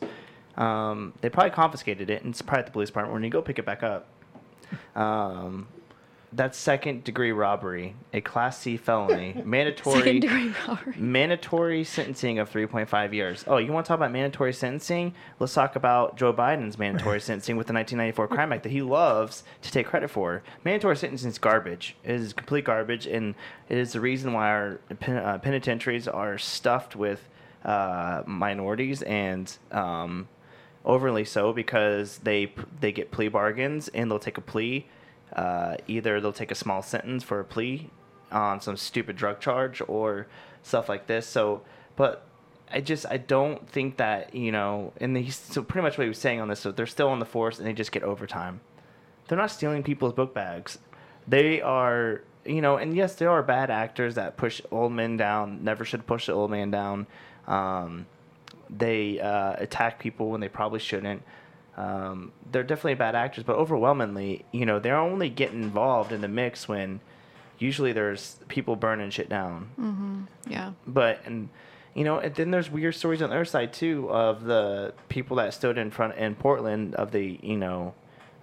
Um, 0.58 1.13
they 1.21 1.30
probably 1.30 1.51
confiscated 1.51 2.10
it 2.12 2.21
and 2.23 2.32
it's 2.34 2.41
probably 2.41 2.60
at 2.60 2.65
the 2.67 2.71
police 2.71 2.89
department 2.89 3.13
when 3.13 3.23
you 3.23 3.30
go 3.32 3.41
pick 3.41 3.58
it 3.58 3.65
back 3.65 3.82
up. 3.84 4.08
Um, 4.95 5.67
that's 6.34 6.58
second 6.58 7.04
degree 7.04 7.32
robbery, 7.32 7.96
a 8.13 8.22
class 8.22 8.58
C 8.60 8.78
felony, 8.78 9.41
mandatory 9.46 9.98
Second 10.00 10.20
degree 10.22 10.54
robbery. 10.67 10.94
mandatory 10.98 11.84
sentencing 11.84 12.39
of 12.39 12.50
3.5 12.50 13.13
years. 13.13 13.44
Oh, 13.48 13.58
you 13.58 13.72
want 13.74 13.86
to 13.86 13.88
talk 13.89 13.98
about 13.98 14.12
mandatory 14.12 14.54
sentencing? 14.54 15.13
Let's 15.39 15.54
talk 15.54 15.76
about 15.76 16.15
Joe 16.15 16.32
Biden's 16.34 16.78
mandatory 16.80 17.20
sentencing 17.22 17.58
with 17.58 17.67
the 17.67 17.74
1994 17.74 18.28
Crime 18.30 18.54
Act 18.54 18.63
that 18.63 18.72
he 18.72 18.82
loves 18.82 19.44
to 19.62 19.72
take 19.72 19.88
credit 19.88 20.10
for. 20.10 20.41
Mandatory 20.63 20.96
sentencing 20.96 21.30
is 21.32 21.38
garbage. 21.38 21.96
It 22.04 22.12
is 22.15 22.34
complete 22.34 22.63
garbage, 22.65 23.06
and 23.08 23.36
it 23.67 23.78
is 23.78 23.91
the 23.94 24.00
reason 24.00 24.32
why 24.34 24.48
our 24.50 24.80
pen, 25.00 25.17
uh, 25.17 25.38
penitentiaries 25.39 26.08
are 26.08 26.38
stuffed 26.38 26.96
with 26.96 27.28
uh, 27.65 28.24
minorities 28.26 29.02
and 29.04 29.58
um, 29.72 30.28
overly 30.86 31.26
so 31.26 31.54
because 31.54 32.20
they 32.20 32.52
they 32.80 32.91
get 32.91 33.12
plea 33.12 33.28
bargains 33.28 33.88
and 33.89 34.10
they'll 34.10 34.17
take 34.17 34.38
a 34.38 34.41
plea. 34.41 34.88
Uh, 35.34 35.78
either 35.88 36.20
they'll 36.20 36.34
take 36.34 36.52
a 36.52 36.56
small 36.56 36.82
sentence 36.82 37.24
for 37.24 37.39
a 37.39 37.46
plea 37.46 37.89
on 38.32 38.62
some 38.62 38.78
stupid 38.78 39.15
drug 39.15 39.39
charge 39.39 39.82
or 39.88 40.28
stuff 40.63 40.89
like 40.89 41.08
this. 41.08 41.26
So, 41.28 41.62
but 41.96 42.26
I 42.72 42.82
just 42.82 43.06
I 43.10 43.17
don't 43.17 43.67
think 43.70 43.98
that 43.98 44.36
you 44.36 44.52
know, 44.52 44.94
and 45.00 45.15
he's 45.17 45.36
so 45.36 45.63
pretty 45.63 45.84
much 45.84 45.98
what 45.98 46.04
he 46.04 46.10
was 46.10 46.17
saying 46.17 46.39
on 46.39 46.48
this. 46.48 46.60
So 46.60 46.72
they're 46.72 46.86
still 46.86 47.10
on 47.10 47.20
the 47.20 47.26
force 47.26 47.60
and 47.60 47.67
they 47.67 47.74
just 47.74 47.91
get 47.91 48.04
overtime. 48.04 48.62
They're 49.28 49.38
not 49.38 49.52
stealing 49.52 49.84
people's 49.84 50.13
book 50.13 50.34
bags. 50.34 50.80
They 51.28 51.62
are 51.62 52.24
you 52.46 52.62
know, 52.62 52.78
and 52.78 52.96
yes, 52.96 53.15
there 53.15 53.30
are 53.30 53.44
bad 53.44 53.70
actors 53.70 54.15
that 54.15 54.38
push 54.38 54.62
old 54.72 54.91
men 54.91 55.17
down. 55.17 55.63
Never 55.63 55.86
should 55.86 56.08
push 56.08 56.26
the 56.26 56.34
old 56.34 56.52
man 56.52 56.72
down. 56.72 57.08
Um, 57.48 58.08
they 58.70 59.20
uh, 59.20 59.56
attack 59.58 60.00
people 60.00 60.30
when 60.30 60.41
they 60.41 60.50
probably 60.50 60.80
shouldn't. 60.80 61.24
Um, 61.78 62.32
they're 62.52 62.64
definitely 62.64 62.96
bad 62.96 63.16
actors, 63.16 63.44
but 63.44 63.56
overwhelmingly, 63.56 64.46
you 64.52 64.66
know, 64.66 64.80
they're 64.80 64.98
only 64.98 65.30
getting 65.30 65.64
involved 65.64 66.12
in 66.12 66.22
the 66.22 66.28
mix 66.28 66.68
when 66.68 67.00
usually 67.60 67.94
there's 67.94 68.38
people 68.48 68.76
burning 68.76 69.10
shit 69.10 69.30
down. 69.30 70.28
Yeah. 70.48 70.72
But 70.86 71.22
and 71.26 71.50
you 71.94 72.04
know, 72.04 72.20
and 72.20 72.34
then 72.36 72.52
there's 72.52 72.70
weird 72.70 72.96
stories 72.96 73.22
on 73.22 73.30
the 73.30 73.36
other 73.36 73.46
side 73.46 73.74
too 73.74 74.10
of 74.10 74.44
the 74.44 74.94
people 75.10 75.38
that 75.38 75.54
stood 75.54 75.78
in 75.78 75.92
front 75.92 76.16
in 76.16 76.36
Portland 76.36 76.96
of 76.96 77.12
the 77.12 77.40
you 77.42 77.58
know 77.58 77.94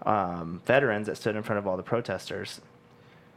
um, 0.07 0.63
veterans 0.65 1.07
that 1.07 1.17
stood 1.17 1.37
in 1.37 1.43
front 1.43 1.59
of 1.59 1.67
all 1.67 1.77
the 1.77 1.83
protesters. 1.83 2.61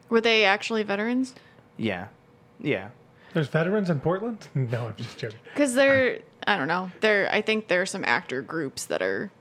Were 0.10 0.22
they 0.22 0.44
actually 0.46 0.84
veterans? 0.84 1.36
Yeah, 1.78 2.08
yeah. 2.60 2.90
There's 3.34 3.48
veterans 3.48 3.90
in 3.90 4.00
Portland. 4.00 4.48
No, 4.56 4.88
I'm 4.88 4.96
just 4.98 5.18
joking. 5.18 5.40
Because 5.54 5.74
they're, 5.74 6.20
I 6.46 6.58
don't 6.58 6.68
know. 6.68 6.92
There, 7.00 7.30
I 7.32 7.42
think 7.42 7.70
there 7.70 7.82
are 7.82 7.86
some 7.86 8.04
actor 8.06 8.42
groups 8.42 8.86
that 8.86 9.02
are. 9.02 9.32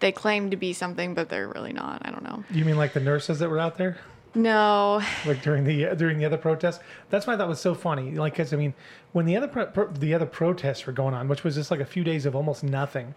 They 0.00 0.12
claim 0.12 0.50
to 0.50 0.56
be 0.56 0.72
something, 0.72 1.14
but 1.14 1.28
they're 1.28 1.48
really 1.48 1.72
not. 1.72 2.02
I 2.04 2.10
don't 2.10 2.22
know. 2.22 2.44
You 2.50 2.64
mean 2.64 2.76
like 2.76 2.92
the 2.92 3.00
nurses 3.00 3.38
that 3.40 3.50
were 3.50 3.58
out 3.58 3.78
there? 3.78 3.98
No, 4.34 5.02
like 5.26 5.42
during 5.42 5.64
the 5.64 5.94
during 5.96 6.18
the 6.18 6.24
other 6.24 6.36
protests. 6.36 6.80
That's 7.10 7.26
why 7.26 7.34
that 7.36 7.48
was 7.48 7.60
so 7.60 7.74
funny. 7.74 8.12
Like, 8.12 8.34
because 8.34 8.52
I 8.52 8.56
mean, 8.56 8.74
when 9.12 9.26
the 9.26 9.36
other 9.36 9.48
pro- 9.48 9.66
pro- 9.66 9.90
the 9.90 10.14
other 10.14 10.26
protests 10.26 10.86
were 10.86 10.92
going 10.92 11.14
on, 11.14 11.28
which 11.28 11.44
was 11.44 11.54
just 11.54 11.70
like 11.70 11.80
a 11.80 11.84
few 11.84 12.04
days 12.04 12.26
of 12.26 12.36
almost 12.36 12.62
nothing, 12.62 13.14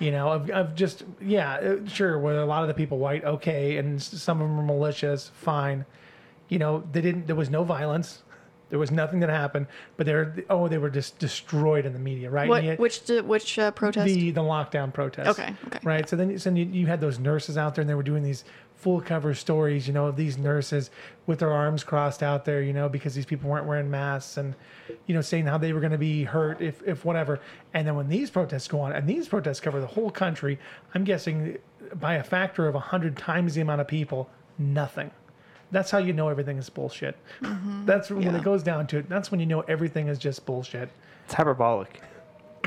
you 0.00 0.10
know, 0.10 0.28
of, 0.28 0.50
of 0.50 0.74
just 0.74 1.04
yeah, 1.20 1.54
uh, 1.54 1.86
sure, 1.88 2.18
were 2.18 2.38
a 2.38 2.46
lot 2.46 2.62
of 2.62 2.68
the 2.68 2.74
people 2.74 2.98
white, 2.98 3.24
okay, 3.24 3.76
and 3.76 4.02
some 4.02 4.42
of 4.42 4.48
them 4.48 4.56
were 4.56 4.62
malicious, 4.62 5.30
fine. 5.34 5.86
You 6.48 6.58
know, 6.58 6.82
they 6.92 7.00
didn't. 7.00 7.26
There 7.26 7.36
was 7.36 7.48
no 7.48 7.62
violence. 7.62 8.22
There 8.70 8.78
was 8.78 8.90
nothing 8.92 9.20
that 9.20 9.28
happened, 9.30 9.66
but 9.96 10.06
they're 10.06 10.34
oh, 10.48 10.68
they 10.68 10.78
were 10.78 10.90
just 10.90 11.18
destroyed 11.18 11.84
in 11.84 11.92
the 11.92 11.98
media, 11.98 12.30
right? 12.30 12.48
what? 12.48 12.62
Yet- 12.64 12.78
Which 12.78 13.00
which 13.08 13.58
uh, 13.58 13.72
protest? 13.72 14.06
the 14.06 14.30
the 14.30 14.40
lockdown 14.40 14.92
protest. 14.92 15.28
Okay, 15.28 15.54
okay. 15.66 15.80
Right. 15.82 16.08
So 16.08 16.16
then, 16.16 16.38
so 16.38 16.50
you, 16.50 16.64
you 16.64 16.86
had 16.86 17.00
those 17.00 17.18
nurses 17.18 17.58
out 17.58 17.74
there, 17.74 17.82
and 17.82 17.90
they 17.90 17.94
were 17.94 18.02
doing 18.04 18.22
these 18.22 18.44
full 18.76 19.00
cover 19.00 19.34
stories, 19.34 19.86
you 19.86 19.92
know, 19.92 20.06
of 20.06 20.16
these 20.16 20.38
nurses 20.38 20.90
with 21.26 21.40
their 21.40 21.52
arms 21.52 21.84
crossed 21.84 22.22
out 22.22 22.46
there, 22.46 22.62
you 22.62 22.72
know, 22.72 22.88
because 22.88 23.14
these 23.14 23.26
people 23.26 23.50
weren't 23.50 23.66
wearing 23.66 23.90
masks, 23.90 24.36
and 24.36 24.54
you 25.06 25.14
know, 25.14 25.20
saying 25.20 25.46
how 25.46 25.58
they 25.58 25.72
were 25.72 25.80
going 25.80 25.92
to 25.92 25.98
be 25.98 26.22
hurt 26.24 26.62
if 26.62 26.80
if 26.86 27.04
whatever. 27.04 27.40
And 27.74 27.86
then 27.86 27.96
when 27.96 28.08
these 28.08 28.30
protests 28.30 28.68
go 28.68 28.80
on, 28.80 28.92
and 28.92 29.08
these 29.08 29.28
protests 29.28 29.60
cover 29.60 29.80
the 29.80 29.86
whole 29.86 30.10
country, 30.10 30.58
I'm 30.94 31.02
guessing 31.04 31.58
by 31.94 32.14
a 32.14 32.22
factor 32.22 32.68
of 32.68 32.76
a 32.76 32.80
hundred 32.80 33.16
times 33.16 33.54
the 33.54 33.60
amount 33.62 33.80
of 33.80 33.88
people, 33.88 34.30
nothing. 34.58 35.10
That's 35.70 35.90
how 35.90 35.98
you 35.98 36.12
know 36.12 36.28
everything 36.28 36.58
is 36.58 36.68
bullshit. 36.68 37.16
That's 37.84 38.10
when 38.10 38.22
Yeah. 38.22 38.36
it 38.36 38.42
goes 38.42 38.62
down 38.62 38.86
to 38.88 38.98
it. 38.98 39.08
That's 39.08 39.30
when 39.30 39.40
you 39.40 39.46
know 39.46 39.60
everything 39.62 40.08
is 40.08 40.18
just 40.18 40.44
bullshit. 40.46 40.90
It's 41.26 41.34
hyperbolic. 41.34 42.02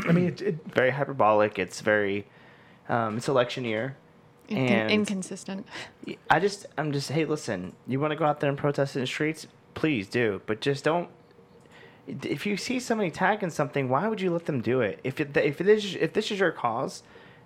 I 0.07 0.11
mean, 0.11 0.27
it, 0.27 0.41
it, 0.41 0.57
Very 0.73 0.89
hyperbolic. 0.91 1.59
It's 1.59 1.81
very. 1.81 2.25
Um, 2.89 3.17
it's 3.17 3.27
election 3.27 3.63
year. 3.65 3.95
Incon- 4.49 4.69
And- 4.69 4.91
inconsistent. 4.91 5.67
I 6.29 6.39
just, 6.39 6.65
I'm 6.77 6.91
just, 6.91 7.09
hey, 7.11 7.25
listen, 7.25 7.73
you 7.87 7.99
want 7.99 8.11
to 8.11 8.15
go 8.17 8.25
out 8.25 8.39
there 8.39 8.49
and 8.49 8.57
protest 8.57 8.95
in 8.95 9.01
the 9.01 9.07
streets? 9.07 9.47
Please 9.73 10.07
do, 10.07 10.41
but 10.45 10.59
just 10.61 10.83
don't. 10.83 11.09
If 12.07 12.45
you 12.45 12.57
see 12.57 12.79
somebody 12.81 13.09
tagging 13.11 13.49
something, 13.49 13.87
why 13.87 14.07
would 14.09 14.19
you 14.19 14.31
let 14.31 14.45
them 14.45 14.59
do 14.61 14.81
it? 14.81 14.99
If 15.05 15.21
it, 15.21 15.35
if 15.37 15.61
it 15.61 15.67
is, 15.67 15.95
if 15.95 16.11
this 16.13 16.29
is 16.31 16.39
your 16.39 16.51
cause, 16.51 17.03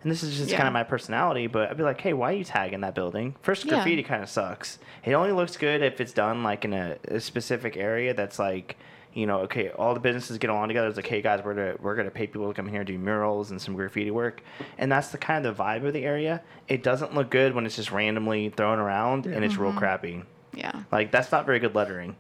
and 0.08 0.12
this 0.14 0.24
is 0.24 0.38
just 0.38 0.50
Yeah. 0.50 0.56
kind 0.56 0.68
of 0.68 0.74
my 0.74 0.84
personality, 0.86 1.48
but 1.48 1.70
I'd 1.70 1.76
be 1.76 1.84
like, 1.84 2.00
hey, 2.00 2.14
why 2.14 2.32
are 2.32 2.36
you 2.38 2.46
tagging 2.46 2.80
that 2.80 2.96
building? 2.96 3.36
First, 3.42 3.66
Yeah. 3.66 3.74
graffiti 3.74 4.04
kind 4.04 4.24
of 4.24 4.30
sucks. 4.30 4.80
It 5.04 5.12
only 5.12 5.34
looks 5.34 5.58
good 5.58 5.82
if 5.82 6.00
it's 6.00 6.14
done 6.14 6.44
like 6.44 6.64
in 6.64 6.72
a, 6.72 6.96
a 7.10 7.20
specific 7.20 7.76
area 7.76 8.14
that's 8.14 8.40
like. 8.40 8.78
You 9.14 9.26
know, 9.26 9.40
okay, 9.40 9.70
all 9.70 9.96
the 9.96 10.00
businesses 10.00 10.38
get 10.38 10.52
along 10.52 10.68
together. 10.68 10.88
It's 10.88 10.96
like, 10.96 11.08
hey 11.08 11.24
guys, 11.24 11.44
we're 11.44 11.56
gonna 11.56 11.76
we're 11.82 11.96
gonna 11.96 12.12
pay 12.12 12.28
people 12.28 12.48
to 12.50 12.54
come 12.54 12.68
here 12.68 12.82
and 12.82 12.88
do 12.88 13.00
murals 13.00 13.50
and 13.50 13.60
some 13.60 13.74
graffiti 13.74 14.12
work, 14.12 14.44
and 14.78 14.92
that's 14.92 15.08
the 15.08 15.18
kind 15.18 15.44
of 15.44 15.58
the 15.58 15.64
vibe 15.64 15.84
of 15.88 15.94
the 15.94 16.06
area. 16.06 16.44
It 16.68 16.84
doesn't 16.84 17.16
look 17.16 17.32
good 17.32 17.56
when 17.56 17.66
it's 17.66 17.76
just 17.76 17.92
randomly 17.92 18.50
thrown 18.50 18.78
around 18.78 19.26
and 19.26 19.44
it's 19.44 19.58
real 19.58 19.72
mm-hmm. 19.72 19.80
crappy. 19.80 20.24
Yeah. 20.58 20.84
Like 20.92 21.12
that's 21.12 21.32
not 21.32 21.46
very 21.46 21.60
good 21.60 21.76
lettering. 21.76 22.16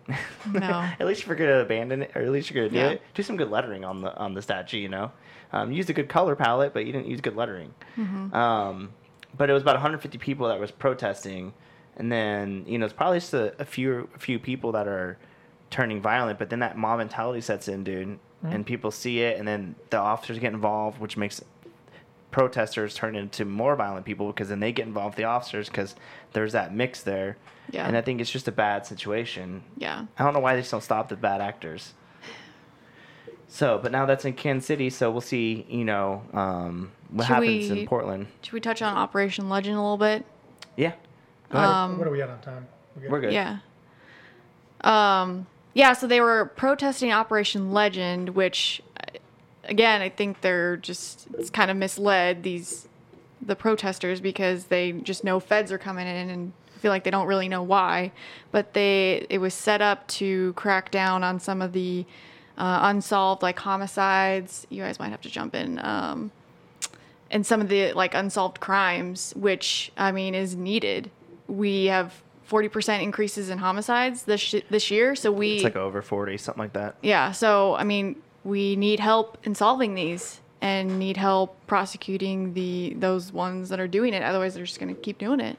No. 0.51 0.59
at 0.99 1.05
least 1.07 1.21
if 1.21 1.27
you're 1.27 1.35
gonna 1.35 1.59
abandon 1.59 2.03
it, 2.03 2.11
or 2.15 2.21
at 2.21 2.29
least 2.29 2.49
you're 2.51 2.63
gonna 2.63 2.73
do 2.73 2.77
Yeah. 2.85 2.91
it, 2.93 3.01
do 3.13 3.23
some 3.23 3.35
good 3.37 3.49
lettering 3.49 3.83
on 3.83 4.01
the 4.01 4.15
on 4.15 4.33
the 4.33 4.41
statue. 4.41 4.77
You 4.77 4.89
know, 4.89 5.11
um, 5.51 5.71
use 5.71 5.89
a 5.89 5.93
good 5.93 6.07
color 6.09 6.35
palette, 6.35 6.73
but 6.73 6.85
you 6.85 6.91
didn't 6.91 7.07
use 7.07 7.19
good 7.21 7.35
lettering. 7.35 7.73
Mm-hmm. 7.97 8.33
Um, 8.35 8.93
but 9.35 9.49
it 9.49 9.53
was 9.53 9.63
about 9.63 9.75
150 9.75 10.17
people 10.19 10.47
that 10.47 10.59
was 10.59 10.71
protesting, 10.71 11.53
and 11.95 12.11
then 12.11 12.63
you 12.67 12.77
know 12.77 12.85
it's 12.85 12.93
probably 12.93 13.19
just 13.19 13.33
a, 13.33 13.53
a 13.59 13.65
few 13.65 14.07
a 14.15 14.19
few 14.19 14.37
people 14.39 14.71
that 14.73 14.87
are 14.87 15.17
turning 15.69 16.01
violent. 16.01 16.37
But 16.39 16.49
then 16.49 16.59
that 16.59 16.77
mob 16.77 16.99
mentality 16.99 17.41
sets 17.41 17.67
in, 17.67 17.83
dude, 17.83 18.19
and 18.43 18.65
people 18.65 18.91
see 18.91 19.21
it, 19.21 19.39
and 19.39 19.47
then 19.47 19.75
the 19.89 19.97
officers 19.97 20.37
get 20.39 20.53
involved, 20.53 20.99
which 20.99 21.17
makes 21.17 21.43
protesters 22.31 22.93
turn 22.93 23.15
into 23.15 23.45
more 23.45 23.75
violent 23.75 24.05
people 24.05 24.27
because 24.27 24.49
then 24.49 24.59
they 24.59 24.71
get 24.71 24.85
involved 24.87 25.13
with 25.13 25.17
the 25.17 25.23
officers 25.23 25.67
because 25.69 25.95
there's 26.33 26.53
that 26.53 26.73
mix 26.73 27.01
there. 27.01 27.37
Yeah. 27.71 27.87
And 27.87 27.97
I 27.97 28.01
think 28.01 28.21
it's 28.21 28.29
just 28.31 28.47
a 28.47 28.51
bad 28.51 28.85
situation. 28.85 29.63
Yeah. 29.77 30.05
I 30.17 30.23
don't 30.23 30.33
know 30.33 30.39
why 30.39 30.55
they 30.55 30.61
just 30.61 30.71
don't 30.71 30.83
stop 30.83 31.09
the 31.09 31.15
bad 31.15 31.41
actors. 31.41 31.93
So, 33.49 33.79
but 33.81 33.91
now 33.91 34.05
that's 34.05 34.25
in 34.25 34.33
Kansas 34.33 34.67
City, 34.67 34.89
so 34.89 35.09
we'll 35.09 35.21
see, 35.21 35.65
you 35.69 35.85
know, 35.85 36.21
um, 36.33 36.91
what 37.09 37.23
Should 37.25 37.33
happens 37.33 37.71
we- 37.71 37.79
in 37.81 37.87
Portland. 37.87 38.27
Should 38.41 38.53
we 38.53 38.59
touch 38.59 38.81
on 38.81 38.95
Operation 38.95 39.47
Legend 39.47 39.77
a 39.77 39.81
little 39.81 39.97
bit? 39.97 40.25
Yeah. 40.75 40.93
Go 41.49 41.57
ahead. 41.57 41.69
Um, 41.69 41.97
what 41.97 42.07
are 42.07 42.11
we 42.11 42.21
at 42.21 42.29
on 42.29 42.41
time? 42.41 42.67
good? 42.99 43.09
We're 43.09 43.21
good. 43.21 43.31
Yeah. 43.33 43.59
Um, 44.81 45.47
yeah, 45.73 45.93
so 45.93 46.07
they 46.07 46.19
were 46.19 46.45
protesting 46.57 47.11
Operation 47.11 47.71
Legend, 47.71 48.29
which, 48.29 48.81
again, 49.67 50.01
I 50.01 50.09
think 50.09 50.41
they're 50.41 50.77
just 50.77 51.27
it's 51.37 51.49
kind 51.49 51.69
of 51.71 51.77
misled 51.77 52.43
these 52.43 52.87
the 53.41 53.55
protesters 53.55 54.19
because 54.19 54.65
they 54.65 54.91
just 54.93 55.23
know 55.23 55.39
feds 55.39 55.71
are 55.71 55.77
coming 55.77 56.07
in 56.07 56.29
and 56.29 56.53
feel 56.79 56.91
like 56.91 57.03
they 57.03 57.11
don't 57.11 57.27
really 57.27 57.47
know 57.47 57.63
why. 57.63 58.11
But 58.51 58.73
they 58.73 59.25
it 59.29 59.37
was 59.39 59.53
set 59.53 59.81
up 59.81 60.07
to 60.19 60.53
crack 60.53 60.91
down 60.91 61.23
on 61.23 61.39
some 61.39 61.61
of 61.61 61.73
the 61.73 62.05
uh, 62.57 62.79
unsolved 62.83 63.41
like 63.43 63.59
homicides. 63.59 64.65
You 64.69 64.83
guys 64.83 64.99
might 64.99 65.09
have 65.09 65.21
to 65.21 65.29
jump 65.29 65.53
in. 65.55 65.79
Um, 65.79 66.31
and 67.29 67.45
some 67.45 67.61
of 67.61 67.67
the 67.69 67.93
like 67.93 68.13
unsolved 68.13 68.59
crimes, 68.59 69.33
which 69.35 69.91
I 69.97 70.11
mean 70.11 70.33
is 70.33 70.55
needed. 70.55 71.11
We 71.47 71.85
have 71.85 72.21
40% 72.49 73.01
increases 73.03 73.49
in 73.49 73.57
homicides 73.57 74.23
this 74.23 74.39
sh- 74.41 74.55
this 74.69 74.89
year, 74.89 75.15
so 75.15 75.31
we 75.31 75.55
It's 75.55 75.63
like 75.65 75.75
over 75.75 76.01
40, 76.01 76.37
something 76.37 76.63
like 76.63 76.73
that. 76.73 76.95
yeah. 77.01 77.31
So 77.33 77.75
I 77.75 77.83
mean, 77.83 78.15
we 78.47 78.77
need 78.77 79.01
help 79.01 79.37
in 79.43 79.53
solving 79.53 79.93
these 79.93 80.39
and 80.61 80.97
need 80.97 81.17
help 81.17 81.55
prosecuting 81.67 82.53
the 82.53 82.95
those 82.97 83.31
ones 83.33 83.67
that 83.69 83.79
are 83.79 83.87
doing 83.89 84.13
it. 84.13 84.23
Otherwise, 84.23 84.55
they're 84.55 84.63
just 84.63 84.79
going 84.79 84.95
to 84.95 84.99
keep 84.99 85.17
doing 85.17 85.41
it. 85.41 85.57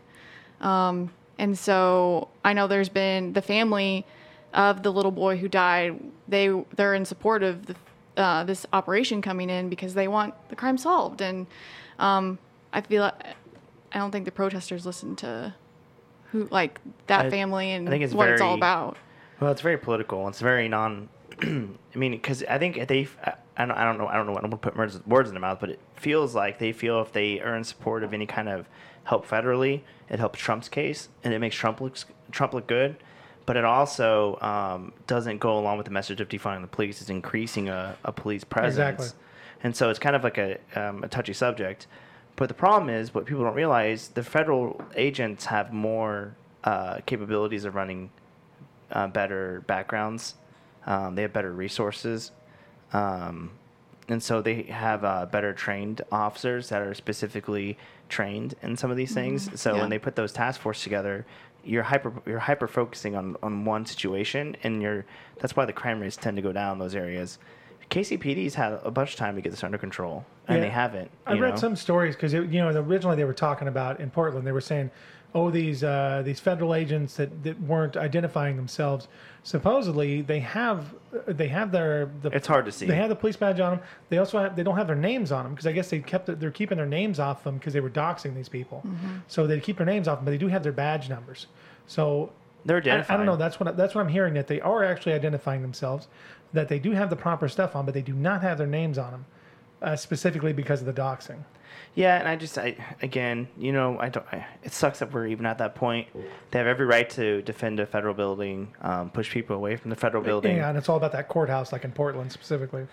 Um, 0.62 1.10
and 1.38 1.56
so 1.56 2.28
I 2.44 2.54
know 2.54 2.66
there's 2.66 2.88
been 2.88 3.34
the 3.34 3.42
family 3.42 4.06
of 4.54 4.82
the 4.82 4.90
little 4.90 5.12
boy 5.12 5.36
who 5.36 5.48
died. 5.48 6.00
They 6.26 6.48
they're 6.74 6.94
in 6.94 7.04
support 7.04 7.42
of 7.42 7.66
the, 7.66 7.76
uh, 8.16 8.44
this 8.44 8.66
operation 8.72 9.20
coming 9.20 9.50
in 9.50 9.68
because 9.68 9.92
they 9.92 10.08
want 10.08 10.34
the 10.48 10.56
crime 10.56 10.78
solved. 10.78 11.20
And 11.20 11.46
um, 11.98 12.38
I 12.72 12.80
feel 12.80 13.02
like 13.02 13.22
I 13.92 13.98
don't 13.98 14.10
think 14.10 14.24
the 14.24 14.32
protesters 14.32 14.86
listen 14.86 15.14
to 15.16 15.54
who 16.32 16.48
like 16.50 16.80
that 17.06 17.26
I- 17.26 17.30
family 17.30 17.72
and 17.72 17.86
I 17.86 17.90
think 17.90 18.02
it's 18.02 18.14
what 18.14 18.30
it's 18.30 18.40
all 18.40 18.54
about. 18.54 18.96
Well, 19.40 19.52
it's 19.52 19.60
very 19.60 19.76
political. 19.78 20.26
It's 20.26 20.40
very 20.40 20.68
non. 20.68 21.10
I 21.42 21.98
mean, 21.98 22.12
because 22.12 22.42
I 22.44 22.58
think 22.58 22.88
they. 22.88 23.08
I 23.56 23.64
don't. 23.64 23.72
I 23.72 23.84
don't 23.84 23.98
know. 23.98 24.06
I 24.06 24.14
don't 24.16 24.26
know. 24.26 24.32
What 24.32 24.40
I 24.40 24.42
don't 24.42 24.50
want 24.50 24.62
to 24.62 24.70
put 24.70 24.76
words, 24.76 25.00
words 25.06 25.28
in 25.28 25.34
their 25.34 25.40
mouth, 25.40 25.58
but 25.60 25.70
it 25.70 25.80
feels 25.96 26.34
like 26.34 26.58
they 26.58 26.72
feel 26.72 27.00
if 27.00 27.12
they 27.12 27.40
in 27.40 27.64
support 27.64 28.02
of 28.02 28.12
any 28.12 28.26
kind 28.26 28.48
of 28.48 28.68
help 29.04 29.26
federally, 29.26 29.82
it 30.08 30.18
helps 30.18 30.38
Trump's 30.38 30.68
case 30.68 31.08
and 31.24 31.32
it 31.32 31.38
makes 31.38 31.56
Trump 31.56 31.80
look 31.80 31.96
Trump 32.30 32.54
look 32.54 32.66
good. 32.66 32.96
But 33.46 33.56
it 33.56 33.64
also 33.64 34.38
um, 34.42 34.92
doesn't 35.06 35.38
go 35.38 35.58
along 35.58 35.78
with 35.78 35.86
the 35.86 35.90
message 35.90 36.20
of 36.20 36.28
defunding 36.28 36.60
the 36.60 36.66
police. 36.66 37.00
It's 37.00 37.08
increasing 37.08 37.70
a, 37.70 37.96
a 38.04 38.12
police 38.12 38.44
presence. 38.44 38.74
Exactly. 38.74 39.08
And 39.62 39.74
so 39.74 39.88
it's 39.88 39.98
kind 39.98 40.14
of 40.14 40.22
like 40.22 40.36
a, 40.36 40.58
um, 40.76 41.02
a 41.02 41.08
touchy 41.08 41.32
subject. 41.32 41.86
But 42.36 42.48
the 42.48 42.54
problem 42.54 42.90
is, 42.90 43.14
what 43.14 43.24
people 43.24 43.44
don't 43.44 43.54
realize, 43.54 44.08
the 44.08 44.22
federal 44.22 44.80
agents 44.94 45.46
have 45.46 45.72
more 45.72 46.36
uh, 46.62 46.98
capabilities 47.06 47.64
of 47.64 47.74
running 47.74 48.10
uh, 48.92 49.06
better 49.06 49.62
backgrounds. 49.66 50.34
Um, 50.86 51.14
they 51.14 51.22
have 51.22 51.32
better 51.32 51.52
resources. 51.52 52.32
Um, 52.92 53.50
and 54.08 54.22
so 54.22 54.40
they 54.40 54.62
have 54.62 55.04
uh, 55.04 55.26
better 55.26 55.52
trained 55.52 56.00
officers 56.10 56.70
that 56.70 56.80
are 56.80 56.94
specifically 56.94 57.76
trained 58.08 58.54
in 58.62 58.76
some 58.76 58.90
of 58.90 58.96
these 58.96 59.12
things. 59.12 59.50
So 59.60 59.74
Yeah. 59.74 59.80
when 59.82 59.90
they 59.90 59.98
put 59.98 60.16
those 60.16 60.32
task 60.32 60.60
force 60.60 60.82
together, 60.82 61.26
you're 61.64 61.82
hyper 61.82 62.12
you're 62.24 62.38
hyper 62.38 62.66
focusing 62.66 63.14
on, 63.16 63.36
on 63.42 63.64
one 63.66 63.84
situation, 63.84 64.56
and 64.62 64.80
you're 64.80 65.04
that's 65.40 65.54
why 65.56 65.66
the 65.66 65.72
crime 65.72 66.00
rates 66.00 66.16
tend 66.16 66.36
to 66.36 66.42
go 66.42 66.52
down 66.52 66.74
in 66.74 66.78
those 66.78 66.94
areas. 66.94 67.38
KCPD's 67.90 68.54
had 68.54 68.78
a 68.84 68.90
bunch 68.90 69.10
of 69.12 69.16
time 69.16 69.34
to 69.34 69.42
get 69.42 69.50
this 69.50 69.64
under 69.64 69.76
control, 69.78 70.24
and 70.46 70.56
Yeah. 70.58 70.64
they 70.64 70.70
haven't. 70.70 71.10
I 71.26 71.34
read 71.38 71.50
know? 71.50 71.56
some 71.56 71.76
stories 71.76 72.14
because 72.14 72.32
you 72.32 72.44
know 72.46 72.68
originally 72.70 73.16
they 73.16 73.24
were 73.24 73.34
talking 73.34 73.68
about 73.68 74.00
in 74.00 74.08
Portland. 74.10 74.46
They 74.46 74.52
were 74.52 74.60
saying, 74.62 74.90
"Oh, 75.34 75.50
these 75.50 75.84
uh, 75.84 76.22
these 76.24 76.40
federal 76.40 76.74
agents 76.74 77.16
that, 77.16 77.42
that 77.44 77.60
weren't 77.60 77.96
identifying 77.96 78.56
themselves. 78.56 79.08
Supposedly 79.42 80.20
they 80.20 80.40
have 80.40 80.94
they 81.26 81.48
have 81.48 81.72
their 81.72 82.10
the, 82.22 82.30
It's 82.30 82.46
hard 82.46 82.66
to 82.66 82.72
see. 82.72 82.86
They 82.86 82.96
have 82.96 83.08
the 83.08 83.16
police 83.16 83.36
badge 83.36 83.60
on 83.60 83.76
them. 83.76 83.86
They 84.10 84.18
also 84.18 84.38
have 84.38 84.56
they 84.56 84.62
don't 84.62 84.76
have 84.76 84.86
their 84.86 84.96
names 84.96 85.32
on 85.32 85.44
them 85.44 85.54
because 85.54 85.66
I 85.66 85.72
guess 85.72 85.88
they 85.90 86.00
kept 86.00 86.38
they're 86.38 86.50
keeping 86.50 86.76
their 86.76 86.86
names 86.86 87.18
off 87.18 87.44
them 87.44 87.56
because 87.56 87.72
they 87.72 87.80
were 87.80 87.90
doxing 87.90 88.34
these 88.34 88.48
people. 88.48 88.82
So 89.26 89.46
they 89.46 89.60
keep 89.60 89.76
their 89.78 89.86
names 89.86 90.06
off 90.08 90.18
them, 90.18 90.24
but 90.26 90.32
they 90.32 90.38
do 90.38 90.48
have 90.48 90.62
their 90.62 90.72
badge 90.72 91.08
numbers. 91.08 91.46
So 91.86 92.32
They're 92.66 92.82
I. 93.10 93.14
I 93.14 93.16
don't 93.16 93.26
know. 93.26 93.36
That's 93.36 93.58
what 93.58 93.74
that's 93.76 93.94
what 93.94 94.02
I'm 94.02 94.08
hearing 94.08 94.34
that 94.34 94.48
they 94.48 94.60
are 94.60 94.84
actually 94.84 95.12
identifying 95.14 95.62
themselves, 95.62 96.08
that 96.52 96.68
they 96.68 96.78
do 96.78 96.90
have 96.92 97.08
the 97.08 97.16
proper 97.16 97.48
stuff 97.48 97.74
on, 97.76 97.84
but 97.86 97.94
they 97.94 98.02
do 98.02 98.12
not 98.14 98.42
have 98.42 98.58
their 98.58 98.66
names 98.66 98.98
on 98.98 99.12
them, 99.12 99.26
uh, 99.80 99.96
specifically 99.96 100.52
because 100.52 100.80
of 100.80 100.86
the 100.86 100.92
doxing. 100.92 101.44
Yeah, 101.94 102.18
and 102.18 102.28
I 102.28 102.36
just, 102.36 102.56
I 102.58 102.76
again, 103.02 103.48
you 103.58 103.72
know, 103.72 103.98
I 103.98 104.08
don't. 104.08 104.24
I, 104.30 104.46
it 104.62 104.72
sucks 104.72 105.00
that 105.00 105.12
we're 105.12 105.26
even 105.26 105.46
at 105.46 105.58
that 105.58 105.74
point. 105.74 106.06
They 106.50 106.58
have 106.58 106.66
every 106.68 106.86
right 106.86 107.08
to 107.10 107.42
defend 107.42 107.80
a 107.80 107.86
federal 107.86 108.14
building, 108.14 108.74
um, 108.82 109.10
push 109.10 109.30
people 109.30 109.56
away 109.56 109.76
from 109.76 109.90
the 109.90 109.96
federal 109.96 110.22
building. 110.22 110.56
Yeah, 110.58 110.68
and 110.68 110.78
it's 110.78 110.88
all 110.88 110.96
about 110.96 111.12
that 111.12 111.28
courthouse, 111.28 111.72
like 111.72 111.84
in 111.84 111.90
Portland 111.92 112.30
specifically. 112.30 112.86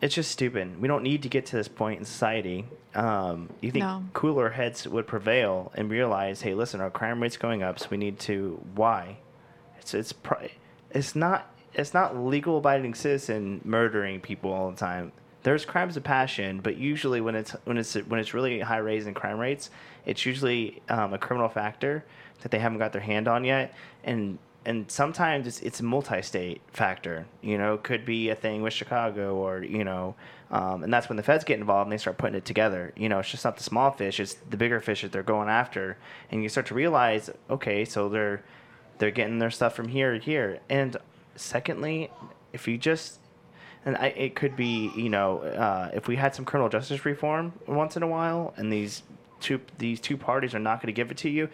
It's 0.00 0.14
just 0.14 0.30
stupid. 0.30 0.80
We 0.80 0.88
don't 0.88 1.02
need 1.02 1.22
to 1.24 1.28
get 1.28 1.44
to 1.46 1.56
this 1.56 1.68
point 1.68 1.98
in 1.98 2.04
society. 2.04 2.66
Um, 2.94 3.50
you 3.60 3.70
think 3.70 3.84
No. 3.84 4.04
cooler 4.14 4.50
heads 4.50 4.86
would 4.88 5.06
prevail 5.06 5.70
and 5.74 5.90
realize, 5.90 6.40
hey, 6.42 6.54
listen, 6.54 6.80
our 6.80 6.90
crime 6.90 7.20
rate's 7.20 7.36
going 7.36 7.62
up, 7.62 7.78
so 7.78 7.88
we 7.90 7.96
need 7.96 8.18
to. 8.20 8.58
Why? 8.74 9.18
It's 9.80 9.92
it's 9.94 10.12
pri- 10.12 10.52
it's 10.90 11.14
not 11.14 11.50
it's 11.74 11.92
not 11.94 12.16
legal 12.16 12.58
abiding 12.58 12.94
citizen 12.94 13.60
murdering 13.64 14.20
people 14.20 14.52
all 14.52 14.70
the 14.70 14.76
time. 14.76 15.12
There's 15.42 15.64
crimes 15.64 15.96
of 15.96 16.04
passion, 16.04 16.60
but 16.60 16.76
usually 16.76 17.20
when 17.20 17.34
it's 17.34 17.52
when 17.64 17.78
it's 17.78 17.94
when 17.94 18.18
it's 18.20 18.34
really 18.34 18.60
high 18.60 18.78
raise 18.78 19.06
in 19.06 19.14
crime 19.14 19.38
rates, 19.38 19.70
it's 20.04 20.26
usually 20.26 20.82
um, 20.88 21.14
a 21.14 21.18
criminal 21.18 21.48
factor 21.48 22.04
that 22.40 22.50
they 22.50 22.58
haven't 22.58 22.78
got 22.78 22.92
their 22.92 23.02
hand 23.02 23.28
on 23.28 23.44
yet, 23.44 23.74
and 24.04 24.38
and 24.64 24.90
sometimes 24.90 25.46
it's 25.46 25.60
it's 25.60 25.80
a 25.80 25.84
multi-state 25.84 26.60
factor. 26.72 27.26
You 27.40 27.56
know, 27.56 27.78
could 27.78 28.04
be 28.04 28.30
a 28.30 28.34
thing 28.34 28.62
with 28.62 28.72
Chicago, 28.72 29.36
or 29.36 29.62
you 29.62 29.84
know, 29.84 30.16
um, 30.50 30.82
and 30.82 30.92
that's 30.92 31.08
when 31.08 31.16
the 31.16 31.22
feds 31.22 31.44
get 31.44 31.58
involved 31.58 31.86
and 31.86 31.92
they 31.92 31.98
start 31.98 32.18
putting 32.18 32.36
it 32.36 32.44
together. 32.44 32.92
You 32.96 33.08
know, 33.08 33.20
it's 33.20 33.30
just 33.30 33.44
not 33.44 33.56
the 33.56 33.62
small 33.62 33.92
fish; 33.92 34.18
it's 34.20 34.34
the 34.34 34.56
bigger 34.56 34.80
fish 34.80 35.02
that 35.02 35.12
they're 35.12 35.22
going 35.22 35.48
after, 35.48 35.96
and 36.30 36.42
you 36.42 36.48
start 36.48 36.66
to 36.66 36.74
realize, 36.74 37.30
okay, 37.48 37.84
so 37.84 38.08
they're 38.08 38.42
they're 38.98 39.10
getting 39.10 39.38
their 39.38 39.50
stuff 39.50 39.74
from 39.74 39.88
here 39.88 40.12
to 40.12 40.18
here. 40.18 40.58
And 40.68 40.96
secondly, 41.36 42.10
if 42.52 42.66
you 42.66 42.76
just 42.76 43.20
and 43.88 43.96
I, 43.96 44.08
it 44.08 44.34
could 44.34 44.54
be 44.54 44.92
you 44.94 45.08
know 45.08 45.38
uh, 45.38 45.90
if 45.94 46.08
we 46.08 46.16
had 46.16 46.34
some 46.34 46.44
criminal 46.44 46.68
justice 46.68 47.06
reform 47.06 47.54
once 47.66 47.96
in 47.96 48.02
a 48.02 48.06
while, 48.06 48.52
and 48.58 48.70
these 48.70 49.02
two 49.40 49.60
these 49.78 49.98
two 49.98 50.18
parties 50.18 50.54
are 50.54 50.58
not 50.58 50.82
going 50.82 50.88
to 50.88 50.96
give 50.96 51.10
it 51.10 51.16
to 51.18 51.30
you. 51.30 51.48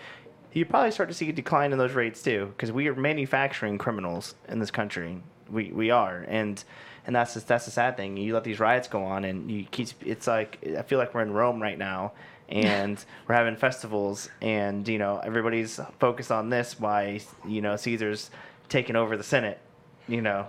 you 0.53 0.65
probably 0.65 0.91
start 0.91 1.09
to 1.09 1.15
see 1.15 1.29
a 1.29 1.33
decline 1.33 1.71
in 1.71 1.79
those 1.79 1.93
rates 1.93 2.23
too, 2.23 2.53
because 2.57 2.73
we 2.73 2.89
are 2.89 2.95
manufacturing 2.97 3.79
criminals 3.79 4.35
in 4.49 4.59
this 4.59 4.73
country. 4.73 5.23
We 5.49 5.71
we 5.71 5.91
are, 5.91 6.25
and 6.27 6.63
and 7.07 7.15
that's 7.15 7.35
just, 7.35 7.47
that's 7.47 7.67
the 7.67 7.71
sad 7.71 7.97
thing. 7.97 8.17
You 8.17 8.35
let 8.35 8.43
these 8.43 8.59
riots 8.59 8.89
go 8.89 9.05
on, 9.05 9.25
and 9.25 9.49
you 9.49 9.67
keep. 9.71 9.91
It's 10.05 10.27
like 10.27 10.59
I 10.77 10.83
feel 10.83 10.99
like 10.99 11.15
we're 11.15 11.23
in 11.23 11.33
Rome 11.33 11.63
right 11.63 11.79
now, 11.79 12.15
and 12.49 13.03
we're 13.29 13.37
having 13.37 13.55
festivals, 13.55 14.29
and 14.43 14.89
you 14.89 14.99
know 14.99 15.21
everybody's 15.23 15.79
focused 16.01 16.33
on 16.33 16.51
this. 16.51 16.81
Why 16.81 17.21
you 17.47 17.63
know 17.63 17.77
Caesar's 17.77 18.31
taking 18.69 18.97
over 18.97 19.17
the 19.17 19.23
Senate, 19.23 19.61
you 20.09 20.21
know. 20.21 20.49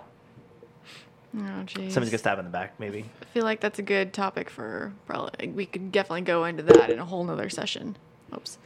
Oh, 1.36 1.40
jeez. 1.64 1.92
Somebody's 1.92 2.10
gonna 2.10 2.18
stab 2.18 2.38
in 2.38 2.46
the 2.46 2.50
back, 2.50 2.78
maybe. 2.80 3.04
I 3.20 3.24
feel 3.26 3.44
like 3.44 3.60
that's 3.60 3.78
a 3.78 3.82
good 3.82 4.12
topic 4.12 4.48
for 4.48 4.92
probably. 5.06 5.48
We 5.48 5.66
could 5.66 5.92
definitely 5.92 6.22
go 6.22 6.44
into 6.44 6.62
that 6.64 6.90
in 6.90 6.98
a 6.98 7.04
whole 7.04 7.24
nother 7.24 7.50
session. 7.50 7.96
Oops. 8.34 8.58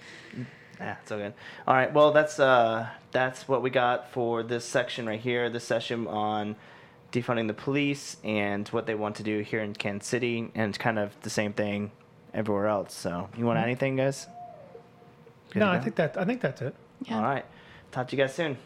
Yeah, 0.78 0.96
so 1.04 1.18
good. 1.18 1.34
All 1.66 1.74
right, 1.74 1.92
well 1.92 2.12
that's 2.12 2.38
uh 2.38 2.88
that's 3.10 3.48
what 3.48 3.62
we 3.62 3.70
got 3.70 4.10
for 4.12 4.42
this 4.42 4.64
section 4.64 5.06
right 5.06 5.20
here. 5.20 5.50
This 5.50 5.64
session 5.64 6.06
on 6.06 6.56
defunding 7.12 7.48
the 7.48 7.54
police 7.54 8.16
and 8.22 8.68
what 8.68 8.86
they 8.86 8.94
want 8.94 9.16
to 9.16 9.24
do 9.24 9.40
here 9.40 9.60
in 9.60 9.74
Kansas 9.74 10.08
City, 10.08 10.50
and 10.54 10.78
kind 10.78 10.98
of 10.98 11.12
the 11.22 11.30
same 11.30 11.52
thing 11.52 11.90
everywhere 12.32 12.68
else. 12.68 12.94
So, 12.94 13.28
you 13.36 13.44
want 13.44 13.56
to 13.56 13.60
add 13.62 13.64
anything, 13.64 13.96
guys? 13.96 14.28
Good 15.50 15.58
no, 15.58 15.68
I 15.68 15.80
think 15.80 15.96
that 15.96 16.16
I 16.16 16.24
think 16.24 16.40
that's 16.40 16.62
it. 16.62 16.74
Yeah. 17.02 17.16
All 17.16 17.22
right, 17.22 17.44
talk 17.90 18.06
to 18.08 18.16
you 18.16 18.22
guys 18.22 18.32
soon. 18.32 18.56